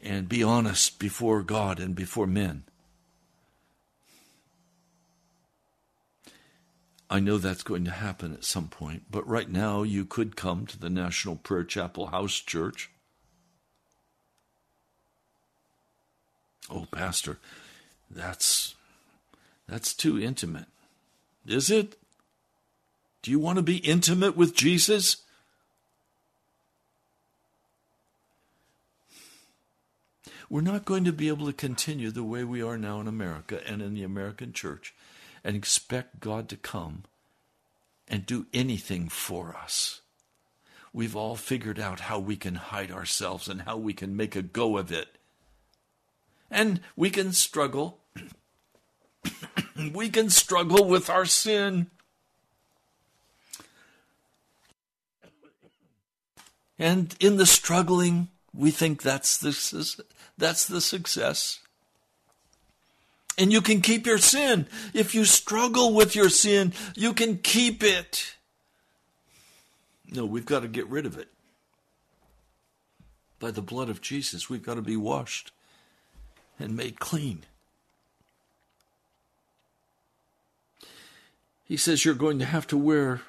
and 0.02 0.28
be 0.28 0.42
honest 0.42 0.98
before 0.98 1.42
God 1.42 1.80
and 1.80 1.94
before 1.94 2.26
men. 2.26 2.64
I 7.12 7.18
know 7.18 7.38
that's 7.38 7.64
going 7.64 7.84
to 7.86 7.90
happen 7.90 8.32
at 8.32 8.44
some 8.44 8.68
point, 8.68 9.02
but 9.11 9.26
right 9.26 9.50
now 9.50 9.82
you 9.82 10.04
could 10.04 10.36
come 10.36 10.64
to 10.66 10.78
the 10.78 10.88
National 10.88 11.34
Prayer 11.34 11.64
Chapel 11.64 12.06
House 12.06 12.34
Church. 12.34 12.88
Oh, 16.72 16.86
pastor, 16.92 17.38
that's 18.08 18.76
that's 19.68 19.92
too 19.92 20.20
intimate. 20.20 20.66
Is 21.44 21.68
it? 21.68 21.96
Do 23.22 23.32
you 23.32 23.40
want 23.40 23.56
to 23.56 23.62
be 23.62 23.78
intimate 23.78 24.36
with 24.36 24.54
Jesus? 24.54 25.16
We're 30.48 30.61
not 30.61 30.84
going 30.84 31.04
to 31.04 31.12
be 31.12 31.28
able 31.28 31.46
to 31.46 31.52
continue 31.52 32.11
the 32.11 32.24
way 32.24 32.44
we 32.44 32.62
are 32.62 32.78
now 32.78 33.00
in 33.00 33.08
America 33.08 33.61
and 33.68 33.82
in 33.82 33.94
the 33.94 34.04
American 34.04 34.52
church 34.52 34.94
and 35.45 35.57
expect 35.57 36.20
God 36.20 36.49
to 36.49 36.57
come 36.57 37.05
and 38.09 38.26
do 38.26 38.47
anything 38.53 39.09
for 39.09 39.57
us. 39.57 40.01
We've 40.93 41.14
all 41.14 41.36
figured 41.36 41.78
out 41.78 42.01
how 42.01 42.18
we 42.18 42.36
can 42.36 42.57
hide 42.57 42.91
ourselves 42.91 43.49
and 43.49 43.62
how 43.62 43.76
we 43.76 43.93
can 43.93 44.16
make 44.16 44.34
a 44.34 44.43
go 44.43 44.76
of 44.76 44.91
it. 44.91 45.09
And 46.51 46.80
we 46.97 47.11
can 47.11 47.32
struggle. 47.32 48.01
we 49.95 50.09
can 50.09 50.30
struggle 50.30 50.84
with 50.84 51.09
our 51.09 51.24
sin. 51.24 51.88
And 56.76 57.14
in 57.20 57.36
the 57.36 57.47
struggling, 57.47 58.28
we 58.53 58.72
think 58.72 59.03
that's 59.03 59.38
the, 59.38 60.05
that's 60.36 60.66
the 60.66 60.80
success. 60.80 61.61
And 63.41 63.51
you 63.51 63.62
can 63.62 63.80
keep 63.80 64.07
your 64.07 64.18
sin. 64.18 64.66
If 64.93 65.14
you 65.14 65.24
struggle 65.24 65.95
with 65.95 66.14
your 66.14 66.28
sin, 66.28 66.74
you 66.95 67.14
can 67.14 67.38
keep 67.38 67.82
it. 67.82 68.36
No, 70.12 70.26
we've 70.26 70.45
got 70.45 70.61
to 70.61 70.68
get 70.68 70.86
rid 70.88 71.07
of 71.07 71.16
it. 71.16 71.28
By 73.38 73.51
the 73.51 73.62
blood 73.62 73.88
of 73.88 74.03
Jesus, 74.03 74.51
we've 74.51 74.62
got 74.62 74.74
to 74.74 74.82
be 74.82 74.97
washed 74.97 75.53
and 76.59 76.76
made 76.76 77.01
clean. 77.01 77.45
He 81.64 81.78
says 81.78 82.05
you're 82.05 82.14
going 82.14 82.41
to 82.41 82.45
have 82.45 82.66
to 82.66 82.76
wear 82.76 83.22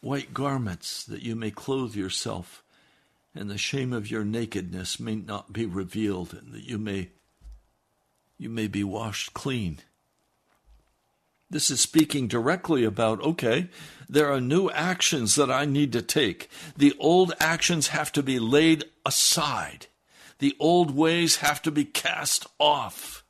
white 0.00 0.32
garments 0.32 1.04
that 1.06 1.22
you 1.22 1.34
may 1.34 1.50
clothe 1.50 1.96
yourself, 1.96 2.62
and 3.34 3.50
the 3.50 3.58
shame 3.58 3.92
of 3.92 4.08
your 4.08 4.24
nakedness 4.24 5.00
may 5.00 5.16
not 5.16 5.52
be 5.52 5.66
revealed, 5.66 6.32
and 6.32 6.52
that 6.52 6.62
you 6.62 6.78
may 6.78 7.08
you 8.38 8.48
may 8.48 8.68
be 8.68 8.84
washed 8.84 9.34
clean. 9.34 9.78
This 11.50 11.70
is 11.70 11.80
speaking 11.80 12.28
directly 12.28 12.84
about 12.84 13.22
okay, 13.22 13.68
there 14.08 14.32
are 14.32 14.40
new 14.40 14.70
actions 14.70 15.34
that 15.34 15.50
I 15.50 15.64
need 15.64 15.92
to 15.92 16.02
take. 16.02 16.48
The 16.76 16.94
old 16.98 17.32
actions 17.40 17.88
have 17.88 18.12
to 18.12 18.22
be 18.22 18.38
laid 18.38 18.84
aside, 19.04 19.86
the 20.38 20.56
old 20.60 20.94
ways 20.94 21.36
have 21.36 21.60
to 21.62 21.70
be 21.70 21.84
cast 21.84 22.46
off. 22.58 23.24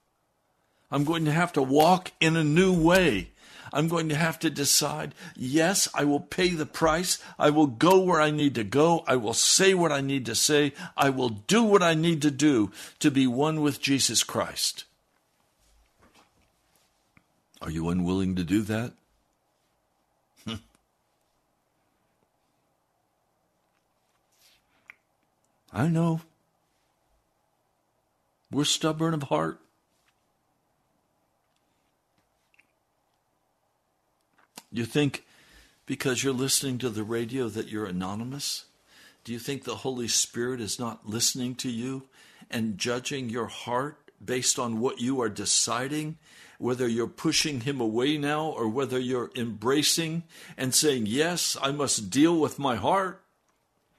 I'm 0.91 1.05
going 1.05 1.25
to 1.27 1.33
have 1.33 1.53
to 1.55 1.63
walk 1.63 2.13
in 2.21 2.37
a 2.37 2.45
new 2.45 2.73
way. 2.73 3.31
I'm 3.73 3.89
going 3.89 4.09
to 4.09 4.15
have 4.15 4.39
to 4.41 4.51
decide 4.51 5.15
yes, 5.37 5.89
I 5.95 6.05
will 6.05 6.21
pay 6.21 6.51
the 6.51 6.67
price. 6.67 7.23
I 7.39 7.51
will 7.51 7.67
go 7.67 8.01
where 8.01 8.21
I 8.21 8.31
need 8.31 8.55
to 8.55 8.65
go. 8.65 9.05
I 9.07 9.17
will 9.17 9.35
say 9.35 9.75
what 9.75 9.93
I 9.93 10.01
need 10.01 10.25
to 10.27 10.35
say. 10.35 10.73
I 10.97 11.11
will 11.11 11.29
do 11.29 11.63
what 11.63 11.83
I 11.83 11.95
need 11.95 12.23
to 12.23 12.31
do 12.31 12.73
to 13.01 13.11
be 13.11 13.27
one 13.27 13.61
with 13.61 13.81
Jesus 13.81 14.25
Christ. 14.25 14.85
Are 17.61 17.71
you 17.71 17.89
unwilling 17.89 18.37
to 18.37 18.45
do 18.45 18.63
that? 18.63 18.93
Hmm. 20.45 20.55
I 25.73 25.89
know. 25.89 26.21
We're 28.51 28.65
stubborn 28.65 29.15
of 29.15 29.25
heart. 29.25 29.61
You 34.71 34.85
think 34.85 35.25
because 35.87 36.23
you're 36.23 36.33
listening 36.33 36.79
to 36.79 36.91
the 36.91 37.03
radio 37.03 37.49
that 37.49 37.69
you're 37.69 37.87
anonymous? 37.87 38.67
Do 39.25 39.33
you 39.33 39.39
think 39.39 39.65
the 39.65 39.77
Holy 39.77 40.09
Spirit 40.09 40.61
is 40.61 40.79
not 40.79 41.09
listening 41.09 41.55
to 41.57 41.71
you 41.71 42.05
and 42.51 42.79
judging 42.79 43.29
your 43.29 43.47
heart 43.47 43.99
based 44.25 44.59
on 44.59 44.81
what 44.81 45.01
you 45.01 45.21
are 45.21 45.29
deciding, 45.29 46.17
whether 46.59 46.87
you're 46.87 47.07
pushing 47.07 47.61
Him 47.61 47.81
away 47.81 48.19
now 48.19 48.47
or 48.47 48.69
whether 48.69 48.99
you're 48.99 49.31
embracing 49.35 50.25
and 50.57 50.75
saying, 50.75 51.07
Yes, 51.07 51.57
I 51.63 51.73
must 51.73 52.11
deal 52.11 52.39
with 52.39 52.59
my 52.59 52.77
heart? 52.77 53.23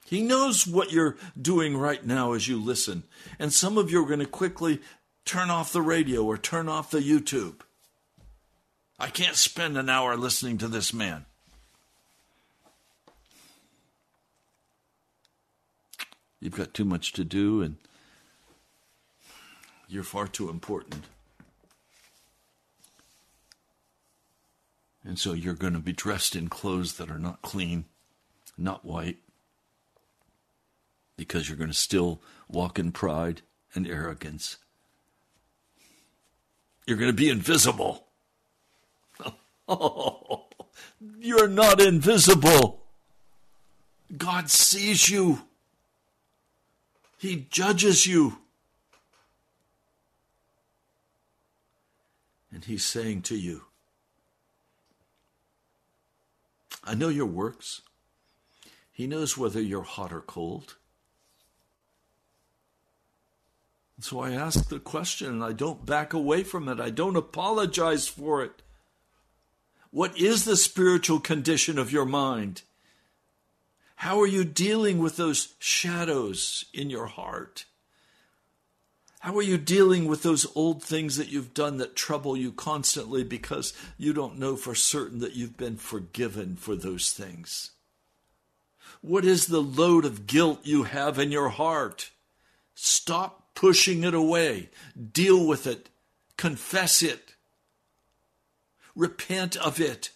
He 0.05 0.21
knows 0.21 0.65
what 0.65 0.91
you're 0.91 1.17
doing 1.39 1.77
right 1.77 2.05
now 2.05 2.33
as 2.33 2.47
you 2.47 2.59
listen. 2.59 3.03
And 3.37 3.53
some 3.53 3.77
of 3.77 3.91
you 3.91 4.03
are 4.03 4.07
going 4.07 4.19
to 4.19 4.25
quickly 4.25 4.81
turn 5.23 5.49
off 5.49 5.71
the 5.71 5.81
radio 5.81 6.25
or 6.25 6.37
turn 6.37 6.67
off 6.67 6.89
the 6.89 6.99
YouTube. 6.99 7.59
I 8.97 9.07
can't 9.07 9.35
spend 9.35 9.77
an 9.77 9.87
hour 9.87 10.17
listening 10.17 10.57
to 10.57 10.67
this 10.67 10.93
man. 10.93 11.25
You've 16.39 16.55
got 16.55 16.73
too 16.73 16.85
much 16.85 17.13
to 17.13 17.23
do 17.23 17.61
and 17.61 17.77
you're 19.87 20.03
far 20.03 20.27
too 20.27 20.49
important. 20.49 21.05
And 25.03 25.17
so 25.17 25.33
you're 25.33 25.53
going 25.53 25.73
to 25.73 25.79
be 25.79 25.93
dressed 25.93 26.35
in 26.35 26.49
clothes 26.49 26.97
that 26.97 27.09
are 27.09 27.19
not 27.19 27.41
clean, 27.41 27.85
not 28.57 28.85
white, 28.85 29.17
because 31.15 31.47
you're 31.47 31.57
going 31.57 31.69
to 31.69 31.75
still 31.75 32.21
walk 32.47 32.77
in 32.77 32.91
pride 32.91 33.41
and 33.73 33.87
arrogance. 33.87 34.57
You're 36.85 36.97
going 36.97 37.11
to 37.11 37.13
be 37.13 37.29
invisible. 37.29 38.05
Oh, 39.67 40.45
you're 41.19 41.47
not 41.47 41.79
invisible. 41.79 42.81
God 44.17 44.49
sees 44.49 45.09
you. 45.09 45.43
He 47.19 47.47
judges 47.51 48.07
you. 48.07 48.39
And 52.51 52.65
He's 52.65 52.83
saying 52.83 53.21
to 53.23 53.35
you, 53.35 53.65
I 56.89 56.95
know 56.95 57.09
your 57.09 57.27
works. 57.27 57.83
He 58.91 59.05
knows 59.05 59.37
whether 59.37 59.61
you're 59.61 59.83
hot 59.83 60.11
or 60.11 60.21
cold. 60.21 60.75
So 63.99 64.19
I 64.21 64.31
ask 64.31 64.69
the 64.69 64.79
question 64.79 65.27
and 65.27 65.43
I 65.43 65.51
don't 65.51 65.85
back 65.85 66.13
away 66.13 66.41
from 66.41 66.67
it. 66.67 66.79
I 66.79 66.89
don't 66.89 67.15
apologize 67.15 68.07
for 68.07 68.43
it. 68.43 68.63
What 69.91 70.17
is 70.17 70.45
the 70.45 70.57
spiritual 70.57 71.19
condition 71.19 71.77
of 71.77 71.91
your 71.91 72.05
mind? 72.05 72.63
How 73.97 74.19
are 74.19 74.27
you 74.27 74.43
dealing 74.43 74.97
with 74.97 75.15
those 75.15 75.53
shadows 75.59 76.65
in 76.73 76.89
your 76.89 77.05
heart? 77.05 77.65
How 79.19 79.35
are 79.37 79.43
you 79.43 79.57
dealing 79.57 80.05
with 80.05 80.23
those 80.23 80.47
old 80.55 80.81
things 80.81 81.17
that 81.17 81.27
you've 81.27 81.53
done 81.53 81.77
that 81.77 81.95
trouble 81.95 82.37
you 82.37 82.53
constantly 82.53 83.23
because 83.23 83.73
you 83.97 84.13
don't 84.13 84.39
know 84.39 84.55
for 84.55 84.73
certain 84.73 85.19
that 85.19 85.35
you've 85.35 85.57
been 85.57 85.75
forgiven 85.75 86.55
for 86.55 86.75
those 86.75 87.11
things? 87.11 87.71
What 89.01 89.25
is 89.25 89.47
the 89.47 89.61
load 89.61 90.05
of 90.05 90.25
guilt 90.25 90.61
you 90.63 90.83
have 90.83 91.19
in 91.19 91.31
your 91.31 91.49
heart? 91.49 92.11
Stop 92.75 93.55
pushing 93.55 94.05
it 94.05 94.13
away. 94.13 94.69
Deal 95.11 95.45
with 95.45 95.67
it. 95.67 95.89
Confess 96.37 97.01
it. 97.01 97.35
Repent 98.95 99.57
of 99.57 99.81
it. 99.81 100.11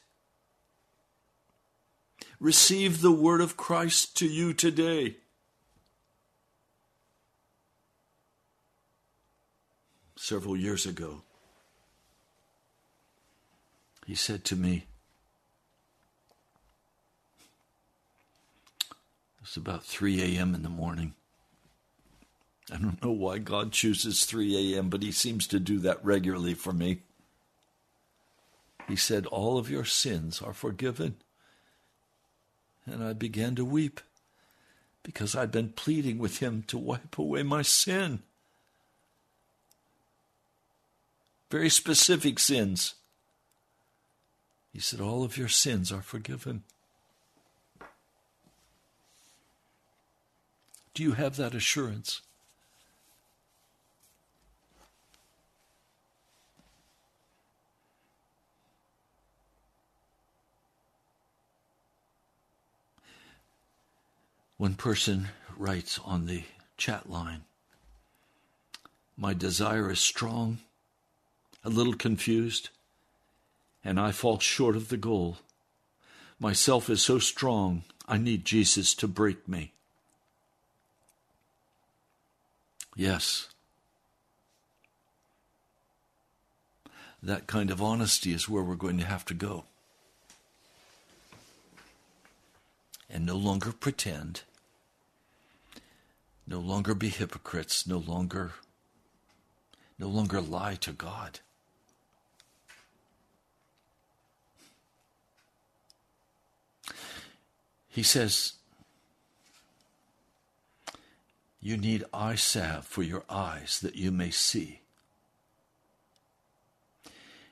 Receive 2.39 3.01
the 3.01 3.11
word 3.11 3.41
of 3.41 3.57
Christ 3.57 4.15
to 4.17 4.27
you 4.27 4.53
today. 4.53 5.17
Several 10.23 10.55
years 10.55 10.85
ago, 10.85 11.21
he 14.07 14.15
said 14.15 14.45
to 14.45 14.55
me, 14.55 14.85
It 18.89 19.41
was 19.41 19.57
about 19.57 19.83
3 19.83 20.21
a.m. 20.21 20.55
in 20.55 20.63
the 20.63 20.69
morning. 20.69 21.13
I 22.71 22.77
don't 22.77 23.03
know 23.03 23.11
why 23.11 23.39
God 23.39 23.73
chooses 23.73 24.23
3 24.23 24.75
a.m., 24.75 24.87
but 24.87 25.03
He 25.03 25.11
seems 25.11 25.45
to 25.47 25.59
do 25.59 25.77
that 25.79 25.99
regularly 26.05 26.53
for 26.53 26.71
me. 26.71 27.01
He 28.87 28.95
said, 28.95 29.25
All 29.25 29.57
of 29.57 29.69
your 29.69 29.83
sins 29.83 30.41
are 30.41 30.53
forgiven. 30.53 31.15
And 32.85 33.03
I 33.03 33.11
began 33.11 33.55
to 33.55 33.65
weep 33.65 33.99
because 35.03 35.35
I'd 35.35 35.51
been 35.51 35.73
pleading 35.73 36.17
with 36.17 36.37
Him 36.37 36.63
to 36.67 36.77
wipe 36.77 37.17
away 37.17 37.43
my 37.43 37.61
sin. 37.61 38.23
Very 41.53 41.69
specific 41.69 42.39
sins. 42.39 42.95
He 44.71 44.79
said, 44.79 44.99
All 44.99 45.23
of 45.23 45.37
your 45.37 45.49
sins 45.49 45.91
are 45.91 46.01
forgiven. 46.01 46.63
Do 50.95 51.03
you 51.03 51.11
have 51.11 51.35
that 51.35 51.53
assurance? 51.53 52.21
One 64.57 64.73
person 64.73 65.27
writes 65.55 65.99
on 66.03 66.25
the 66.25 66.45
chat 66.77 67.11
line 67.11 67.43
My 69.15 69.35
desire 69.35 69.91
is 69.91 69.99
strong, 69.99 70.57
a 71.63 71.69
little 71.69 71.93
confused, 71.93 72.69
and 73.83 73.99
I 73.99 74.11
fall 74.11 74.39
short 74.39 74.75
of 74.75 74.89
the 74.89 74.97
goal. 74.97 75.37
Myself 76.39 76.89
is 76.89 77.01
so 77.01 77.19
strong, 77.19 77.83
I 78.07 78.17
need 78.17 78.45
Jesus 78.45 78.93
to 78.95 79.07
break 79.07 79.47
me. 79.47 79.71
Yes. 82.95 83.47
That 87.21 87.47
kind 87.47 87.71
of 87.71 87.81
honesty 87.81 88.33
is 88.33 88.49
where 88.49 88.63
we're 88.63 88.75
going 88.75 88.97
to 88.97 89.05
have 89.05 89.25
to 89.25 89.33
go. 89.33 89.63
And 93.09 93.25
no 93.25 93.35
longer 93.35 93.71
pretend 93.71 94.41
no 96.45 96.59
longer 96.59 96.93
be 96.93 97.09
hypocrites, 97.09 97.87
no 97.87 97.97
longer 97.97 98.53
no 99.99 100.07
longer 100.07 100.41
lie 100.41 100.75
to 100.75 100.91
God. 100.91 101.39
He 107.93 108.01
says, 108.01 108.53
You 111.61 111.77
need 111.77 112.03
eye 112.11 112.33
salve 112.33 112.87
for 112.87 113.03
your 113.03 113.23
eyes 113.29 113.79
that 113.81 113.95
you 113.95 114.11
may 114.11 114.31
see. 114.31 114.79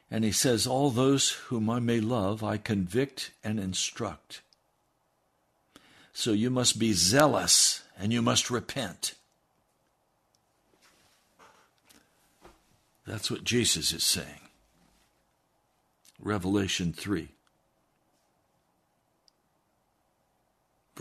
And 0.09 0.23
he 0.23 0.31
says, 0.31 0.65
All 0.65 0.89
those 0.89 1.29
whom 1.29 1.69
I 1.69 1.79
may 1.79 1.99
love, 1.99 2.43
I 2.43 2.57
convict 2.57 3.29
and 3.43 3.59
instruct. 3.59 4.41
So 6.11 6.31
you 6.31 6.49
must 6.49 6.79
be 6.79 6.93
zealous 6.93 7.83
and 7.99 8.11
you 8.11 8.23
must 8.23 8.49
repent. 8.49 9.13
That's 13.05 13.29
what 13.29 13.43
Jesus 13.43 13.93
is 13.93 14.03
saying. 14.03 14.49
Revelation 16.19 16.93
3, 16.93 17.29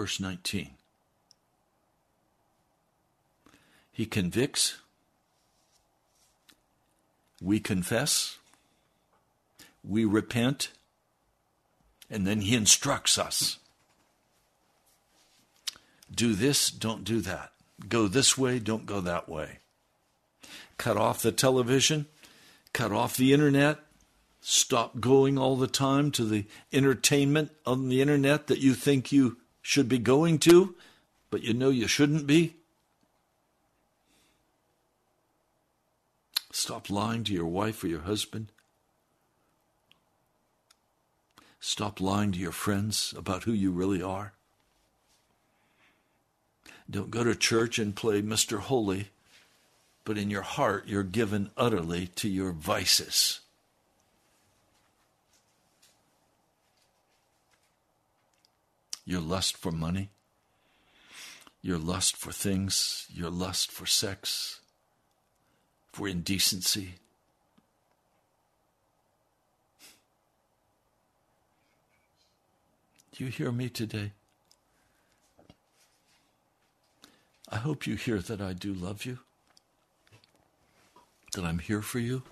verse 0.01 0.19
19. 0.19 0.71
He 3.93 4.07
convicts, 4.07 4.79
we 7.43 7.61
confess, 7.61 8.39
we 9.85 10.07
repent, 10.07 10.71
and 12.11 12.27
then 12.27 12.41
he 12.41 12.55
instructs 12.55 13.19
us 13.19 13.59
do 16.15 16.33
this, 16.33 16.71
don't 16.71 17.05
do 17.05 17.21
that. 17.21 17.53
Go 17.87 18.09
this 18.09 18.39
way, 18.39 18.59
don't 18.59 18.87
go 18.87 19.03
that 19.03 19.29
way. 19.29 19.59
Cut 20.79 20.97
off 20.97 21.21
the 21.21 21.31
television, 21.31 22.07
cut 22.73 22.91
off 22.91 23.19
the 23.19 23.35
internet, 23.35 23.81
stop 24.41 24.99
going 24.99 25.37
all 25.37 25.57
the 25.57 25.69
time 25.69 26.11
to 26.13 26.25
the 26.25 26.47
entertainment 26.73 27.51
on 27.67 27.91
the 27.91 28.01
internet 28.01 28.47
that 28.47 28.61
you 28.61 28.73
think 28.73 29.13
you 29.13 29.37
should 29.63 29.89
be 29.89 29.99
going 29.99 30.39
to, 30.41 30.75
but 31.31 31.43
you 31.43 31.55
know 31.55 31.71
you 31.71 31.87
shouldn't 31.87 32.27
be. 32.27 32.57
Stop 36.53 36.91
lying 36.91 37.25
to 37.25 37.33
your 37.33 37.47
wife 37.47 37.83
or 37.85 37.89
your 37.89 38.03
husband. 38.03 38.49
Stop 41.61 42.01
lying 42.01 42.33
to 42.33 42.39
your 42.39 42.53
friends 42.53 43.15
about 43.17 43.45
who 43.45 43.53
you 43.53 43.71
really 43.71 44.03
are. 44.03 44.33
Don't 46.91 47.11
go 47.11 47.23
to 47.23 47.35
church 47.37 47.79
and 47.79 47.95
play 47.95 48.21
Mr. 48.21 48.59
Holy, 48.59 49.11
but 50.05 50.19
in 50.19 50.31
your 50.31 50.43
heart 50.43 50.89
you're 50.89 51.05
given 51.05 51.51
utterly 51.57 52.09
to 52.17 52.29
your 52.29 52.51
vices. 52.51 53.41
Your 59.11 59.21
lust 59.21 59.57
for 59.57 59.73
money, 59.73 60.11
your 61.63 61.79
lust 61.79 62.17
for 62.17 62.31
things, 62.31 63.09
your 63.13 63.29
lust 63.29 63.73
for 63.73 63.85
sex, 63.85 64.61
for 65.93 66.07
indecency. 66.07 66.95
Do 73.11 73.25
you 73.25 73.33
hear 73.33 73.51
me 73.51 73.69
today? 73.69 74.13
I 77.49 77.57
hope 77.57 77.89
you 77.89 77.97
hear 77.97 78.21
that 78.21 78.41
I 78.41 78.53
do 78.53 78.73
love 78.73 79.05
you, 79.05 79.19
that 81.35 81.45
I'm 81.45 81.59
here 81.59 81.83
for 81.83 81.99
you, 81.99 82.23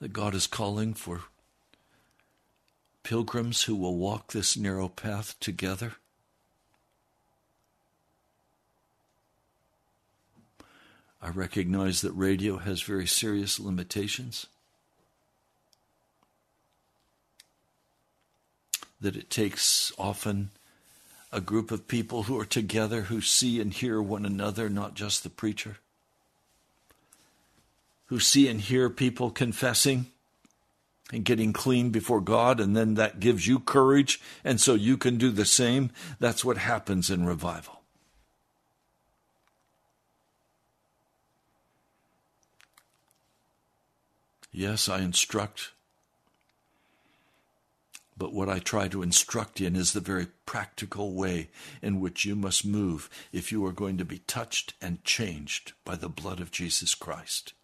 that 0.00 0.12
God 0.12 0.36
is 0.36 0.46
calling 0.46 0.94
for 0.94 1.22
pilgrims 3.10 3.64
who 3.64 3.74
will 3.74 3.96
walk 3.96 4.30
this 4.30 4.56
narrow 4.56 4.86
path 4.86 5.34
together. 5.40 5.94
I 11.20 11.30
recognize 11.30 12.02
that 12.02 12.12
radio 12.12 12.58
has 12.58 12.82
very 12.82 13.08
serious 13.08 13.58
limitations. 13.58 14.46
That 19.00 19.16
it 19.16 19.28
takes 19.28 19.90
often 19.98 20.50
a 21.32 21.40
group 21.40 21.72
of 21.72 21.88
people 21.88 22.22
who 22.22 22.38
are 22.38 22.44
together 22.44 23.02
who 23.02 23.20
see 23.20 23.60
and 23.60 23.74
hear 23.74 24.00
one 24.00 24.24
another, 24.24 24.68
not 24.68 24.94
just 24.94 25.24
the 25.24 25.30
preacher, 25.30 25.78
who 28.06 28.20
see 28.20 28.46
and 28.46 28.60
hear 28.60 28.88
people 28.88 29.32
confessing 29.32 30.06
and 31.12 31.24
getting 31.24 31.52
clean 31.52 31.90
before 31.90 32.20
God, 32.20 32.60
and 32.60 32.76
then 32.76 32.94
that 32.94 33.20
gives 33.20 33.46
you 33.46 33.58
courage, 33.58 34.20
and 34.44 34.60
so 34.60 34.74
you 34.74 34.96
can 34.96 35.16
do 35.16 35.30
the 35.30 35.44
same. 35.44 35.90
That's 36.18 36.44
what 36.44 36.58
happens 36.58 37.10
in 37.10 37.26
revival. 37.26 37.80
Yes, 44.52 44.88
I 44.88 45.00
instruct, 45.00 45.70
but 48.18 48.32
what 48.32 48.48
I 48.48 48.58
try 48.58 48.88
to 48.88 49.02
instruct 49.02 49.60
in 49.60 49.76
is 49.76 49.92
the 49.92 50.00
very 50.00 50.26
practical 50.44 51.14
way 51.14 51.50
in 51.80 52.00
which 52.00 52.24
you 52.24 52.34
must 52.34 52.66
move 52.66 53.08
if 53.32 53.52
you 53.52 53.64
are 53.64 53.72
going 53.72 53.96
to 53.98 54.04
be 54.04 54.18
touched 54.18 54.74
and 54.82 55.04
changed 55.04 55.72
by 55.84 55.94
the 55.94 56.08
blood 56.08 56.40
of 56.40 56.50
Jesus 56.50 56.96
Christ. 56.96 57.54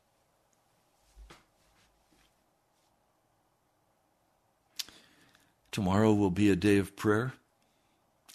Tomorrow 5.77 6.14
will 6.14 6.31
be 6.31 6.49
a 6.49 6.57
day 6.57 6.79
of 6.79 6.97
prayer. 6.97 7.35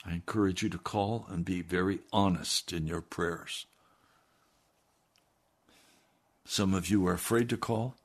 I 0.05 0.11
encourage 0.11 0.61
you 0.61 0.69
to 0.69 0.77
call 0.77 1.25
and 1.27 1.43
be 1.43 1.63
very 1.63 2.01
honest 2.13 2.71
in 2.71 2.85
your 2.85 3.01
prayers. 3.01 3.65
Some 6.45 6.75
of 6.75 6.87
you 6.87 7.07
are 7.07 7.13
afraid 7.13 7.49
to 7.49 7.57
call 7.57 7.95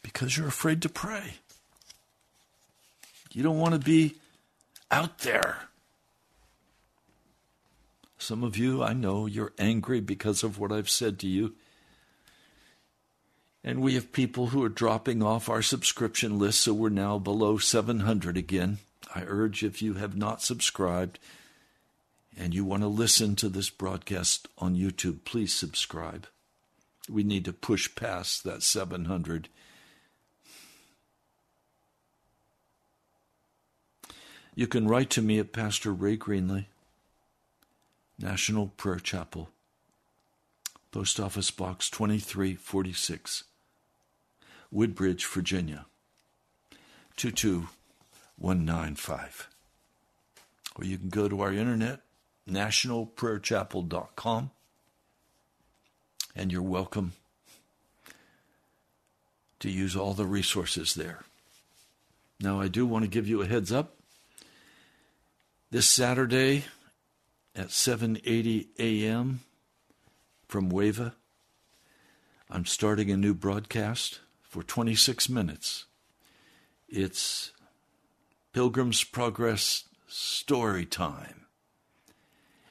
because 0.00 0.38
you're 0.38 0.48
afraid 0.48 0.80
to 0.80 0.88
pray. 0.88 1.34
You 3.32 3.42
don't 3.42 3.58
want 3.58 3.74
to 3.74 3.80
be 3.80 4.14
out 4.90 5.18
there. 5.18 5.68
Some 8.16 8.42
of 8.42 8.56
you, 8.56 8.82
I 8.82 8.94
know, 8.94 9.26
you're 9.26 9.52
angry 9.58 10.00
because 10.00 10.42
of 10.42 10.58
what 10.58 10.72
I've 10.72 10.88
said 10.88 11.18
to 11.18 11.26
you. 11.26 11.54
And 13.66 13.82
we 13.82 13.94
have 13.94 14.12
people 14.12 14.46
who 14.46 14.62
are 14.62 14.68
dropping 14.68 15.24
off 15.24 15.48
our 15.48 15.60
subscription 15.60 16.38
list, 16.38 16.60
so 16.60 16.72
we're 16.72 16.88
now 16.88 17.18
below 17.18 17.58
700 17.58 18.36
again. 18.36 18.78
I 19.12 19.24
urge 19.26 19.64
if 19.64 19.82
you 19.82 19.94
have 19.94 20.16
not 20.16 20.40
subscribed 20.40 21.18
and 22.38 22.54
you 22.54 22.64
want 22.64 22.84
to 22.84 22.88
listen 22.88 23.34
to 23.36 23.48
this 23.48 23.68
broadcast 23.68 24.46
on 24.56 24.76
YouTube, 24.76 25.24
please 25.24 25.52
subscribe. 25.52 26.28
We 27.10 27.24
need 27.24 27.44
to 27.46 27.52
push 27.52 27.92
past 27.92 28.44
that 28.44 28.62
700. 28.62 29.48
You 34.54 34.68
can 34.68 34.86
write 34.86 35.10
to 35.10 35.22
me 35.22 35.40
at 35.40 35.52
Pastor 35.52 35.92
Ray 35.92 36.16
Greenley, 36.16 36.66
National 38.16 38.68
Prayer 38.76 39.00
Chapel, 39.00 39.48
Post 40.92 41.18
Office 41.18 41.50
Box 41.50 41.90
2346. 41.90 43.42
Woodbridge, 44.70 45.26
Virginia 45.26 45.86
22195. 47.16 49.48
Or 50.76 50.84
you 50.84 50.98
can 50.98 51.08
go 51.08 51.28
to 51.28 51.40
our 51.40 51.52
internet, 51.52 52.02
nationalprayerchapel.com, 52.48 54.50
and 56.34 56.52
you're 56.52 56.62
welcome 56.62 57.12
to 59.60 59.70
use 59.70 59.96
all 59.96 60.12
the 60.12 60.26
resources 60.26 60.94
there. 60.94 61.24
Now, 62.38 62.60
I 62.60 62.68
do 62.68 62.84
want 62.84 63.04
to 63.04 63.10
give 63.10 63.26
you 63.26 63.40
a 63.40 63.46
heads 63.46 63.72
up. 63.72 63.94
This 65.70 65.88
Saturday 65.88 66.66
at 67.54 67.68
7:80 67.68 68.66
a.m. 68.78 69.40
from 70.46 70.68
WAVA, 70.68 71.14
I'm 72.50 72.66
starting 72.66 73.10
a 73.10 73.16
new 73.16 73.32
broadcast 73.34 74.20
for 74.48 74.62
26 74.62 75.28
minutes. 75.28 75.86
It's 76.88 77.52
Pilgrim's 78.52 79.04
Progress 79.04 79.84
story 80.06 80.86
time. 80.86 81.46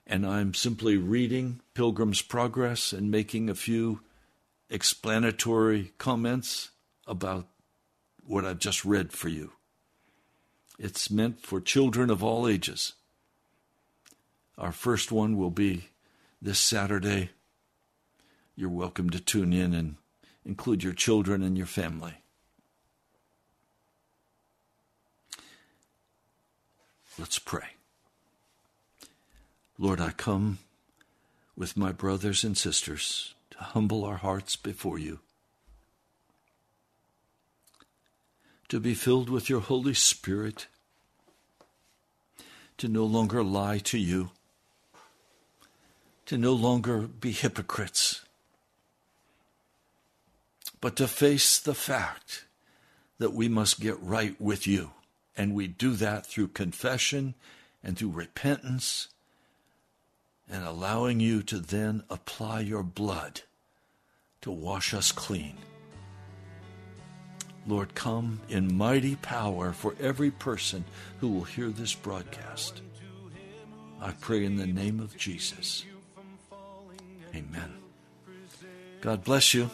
And 0.08 0.26
I'm 0.26 0.54
simply 0.54 0.98
reading 0.98 1.62
Pilgrim's 1.74 2.22
Progress 2.22 2.94
and 2.94 3.12
making 3.12 3.50
a 3.50 3.56
few 3.56 4.02
explanatory 4.70 5.92
comments 5.98 6.72
about 7.06 7.48
what 8.26 8.46
I've 8.46 8.60
just 8.60 8.86
read 8.86 9.12
for 9.12 9.30
you. 9.30 9.52
It's 10.80 11.12
meant 11.12 11.42
for 11.42 11.62
children 11.62 12.10
of 12.10 12.24
all 12.24 12.48
ages. 12.48 12.94
Our 14.58 14.72
first 14.72 15.12
one 15.12 15.38
will 15.38 15.52
be 15.52 15.90
this 16.42 16.60
Saturday. 16.60 17.32
You're 18.56 18.70
welcome 18.70 19.10
to 19.10 19.20
tune 19.20 19.54
in 19.54 19.74
and 19.74 19.96
include 20.46 20.84
your 20.84 20.94
children 20.94 21.42
and 21.42 21.58
your 21.58 21.68
family. 21.68 22.14
Let's 27.18 27.40
pray. 27.40 27.68
Lord, 29.78 30.00
I 30.00 30.12
come 30.12 30.60
with 31.56 31.78
my 31.78 31.92
brothers 31.92 32.44
and 32.44 32.58
sisters 32.58 33.34
to 33.52 33.58
humble 33.58 34.04
our 34.04 34.18
hearts 34.18 34.56
before 34.56 35.00
you, 35.00 35.20
to 38.68 38.80
be 38.80 38.94
filled 38.94 39.30
with 39.30 39.50
your 39.50 39.62
Holy 39.62 39.94
Spirit, 39.94 40.68
to 42.78 42.90
no 42.90 43.06
longer 43.06 43.44
lie 43.44 43.78
to 43.80 43.98
you, 43.98 44.32
to 46.26 46.38
no 46.38 46.54
longer 46.54 47.02
be 47.02 47.32
hypocrites 47.32 48.25
but 50.86 50.98
to 50.98 51.08
face 51.08 51.58
the 51.58 51.74
fact 51.74 52.46
that 53.18 53.34
we 53.34 53.50
must 53.50 53.80
get 53.80 54.00
right 54.00 54.40
with 54.40 54.68
you. 54.68 54.92
And 55.36 55.56
we 55.56 55.66
do 55.66 55.94
that 55.94 56.28
through 56.28 56.50
confession 56.50 57.34
and 57.84 57.98
through 57.98 58.12
repentance 58.12 59.08
and 60.48 60.64
allowing 60.64 61.20
you 61.20 61.42
to 61.42 61.58
then 61.58 62.04
apply 62.08 62.60
your 62.60 62.84
blood 62.84 63.42
to 64.42 64.52
wash 64.52 64.94
us 64.94 65.12
clean. 65.12 65.56
Lord, 67.66 67.96
come 67.96 68.42
in 68.48 68.78
mighty 68.78 69.16
power 69.16 69.74
for 69.74 69.96
every 70.00 70.30
person 70.30 70.86
who 71.20 71.30
will 71.30 71.46
hear 71.46 71.70
this 71.70 71.96
broadcast. 71.96 72.82
I 74.00 74.12
pray 74.12 74.46
in 74.46 74.58
the 74.58 74.68
name 74.68 75.00
of 75.00 75.18
Jesus. 75.18 75.84
Amen. 77.34 77.74
God 79.02 79.24
bless 79.24 79.56
you. 79.56 79.72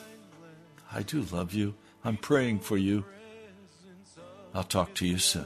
I 0.94 1.04
do 1.04 1.26
love 1.32 1.54
you. 1.54 1.76
I'm 2.04 2.18
praying 2.18 2.60
for 2.60 2.78
you. 2.78 3.06
I'll 4.54 4.64
talk 4.64 4.94
to 4.96 5.08
you 5.08 5.18
soon. 5.18 5.46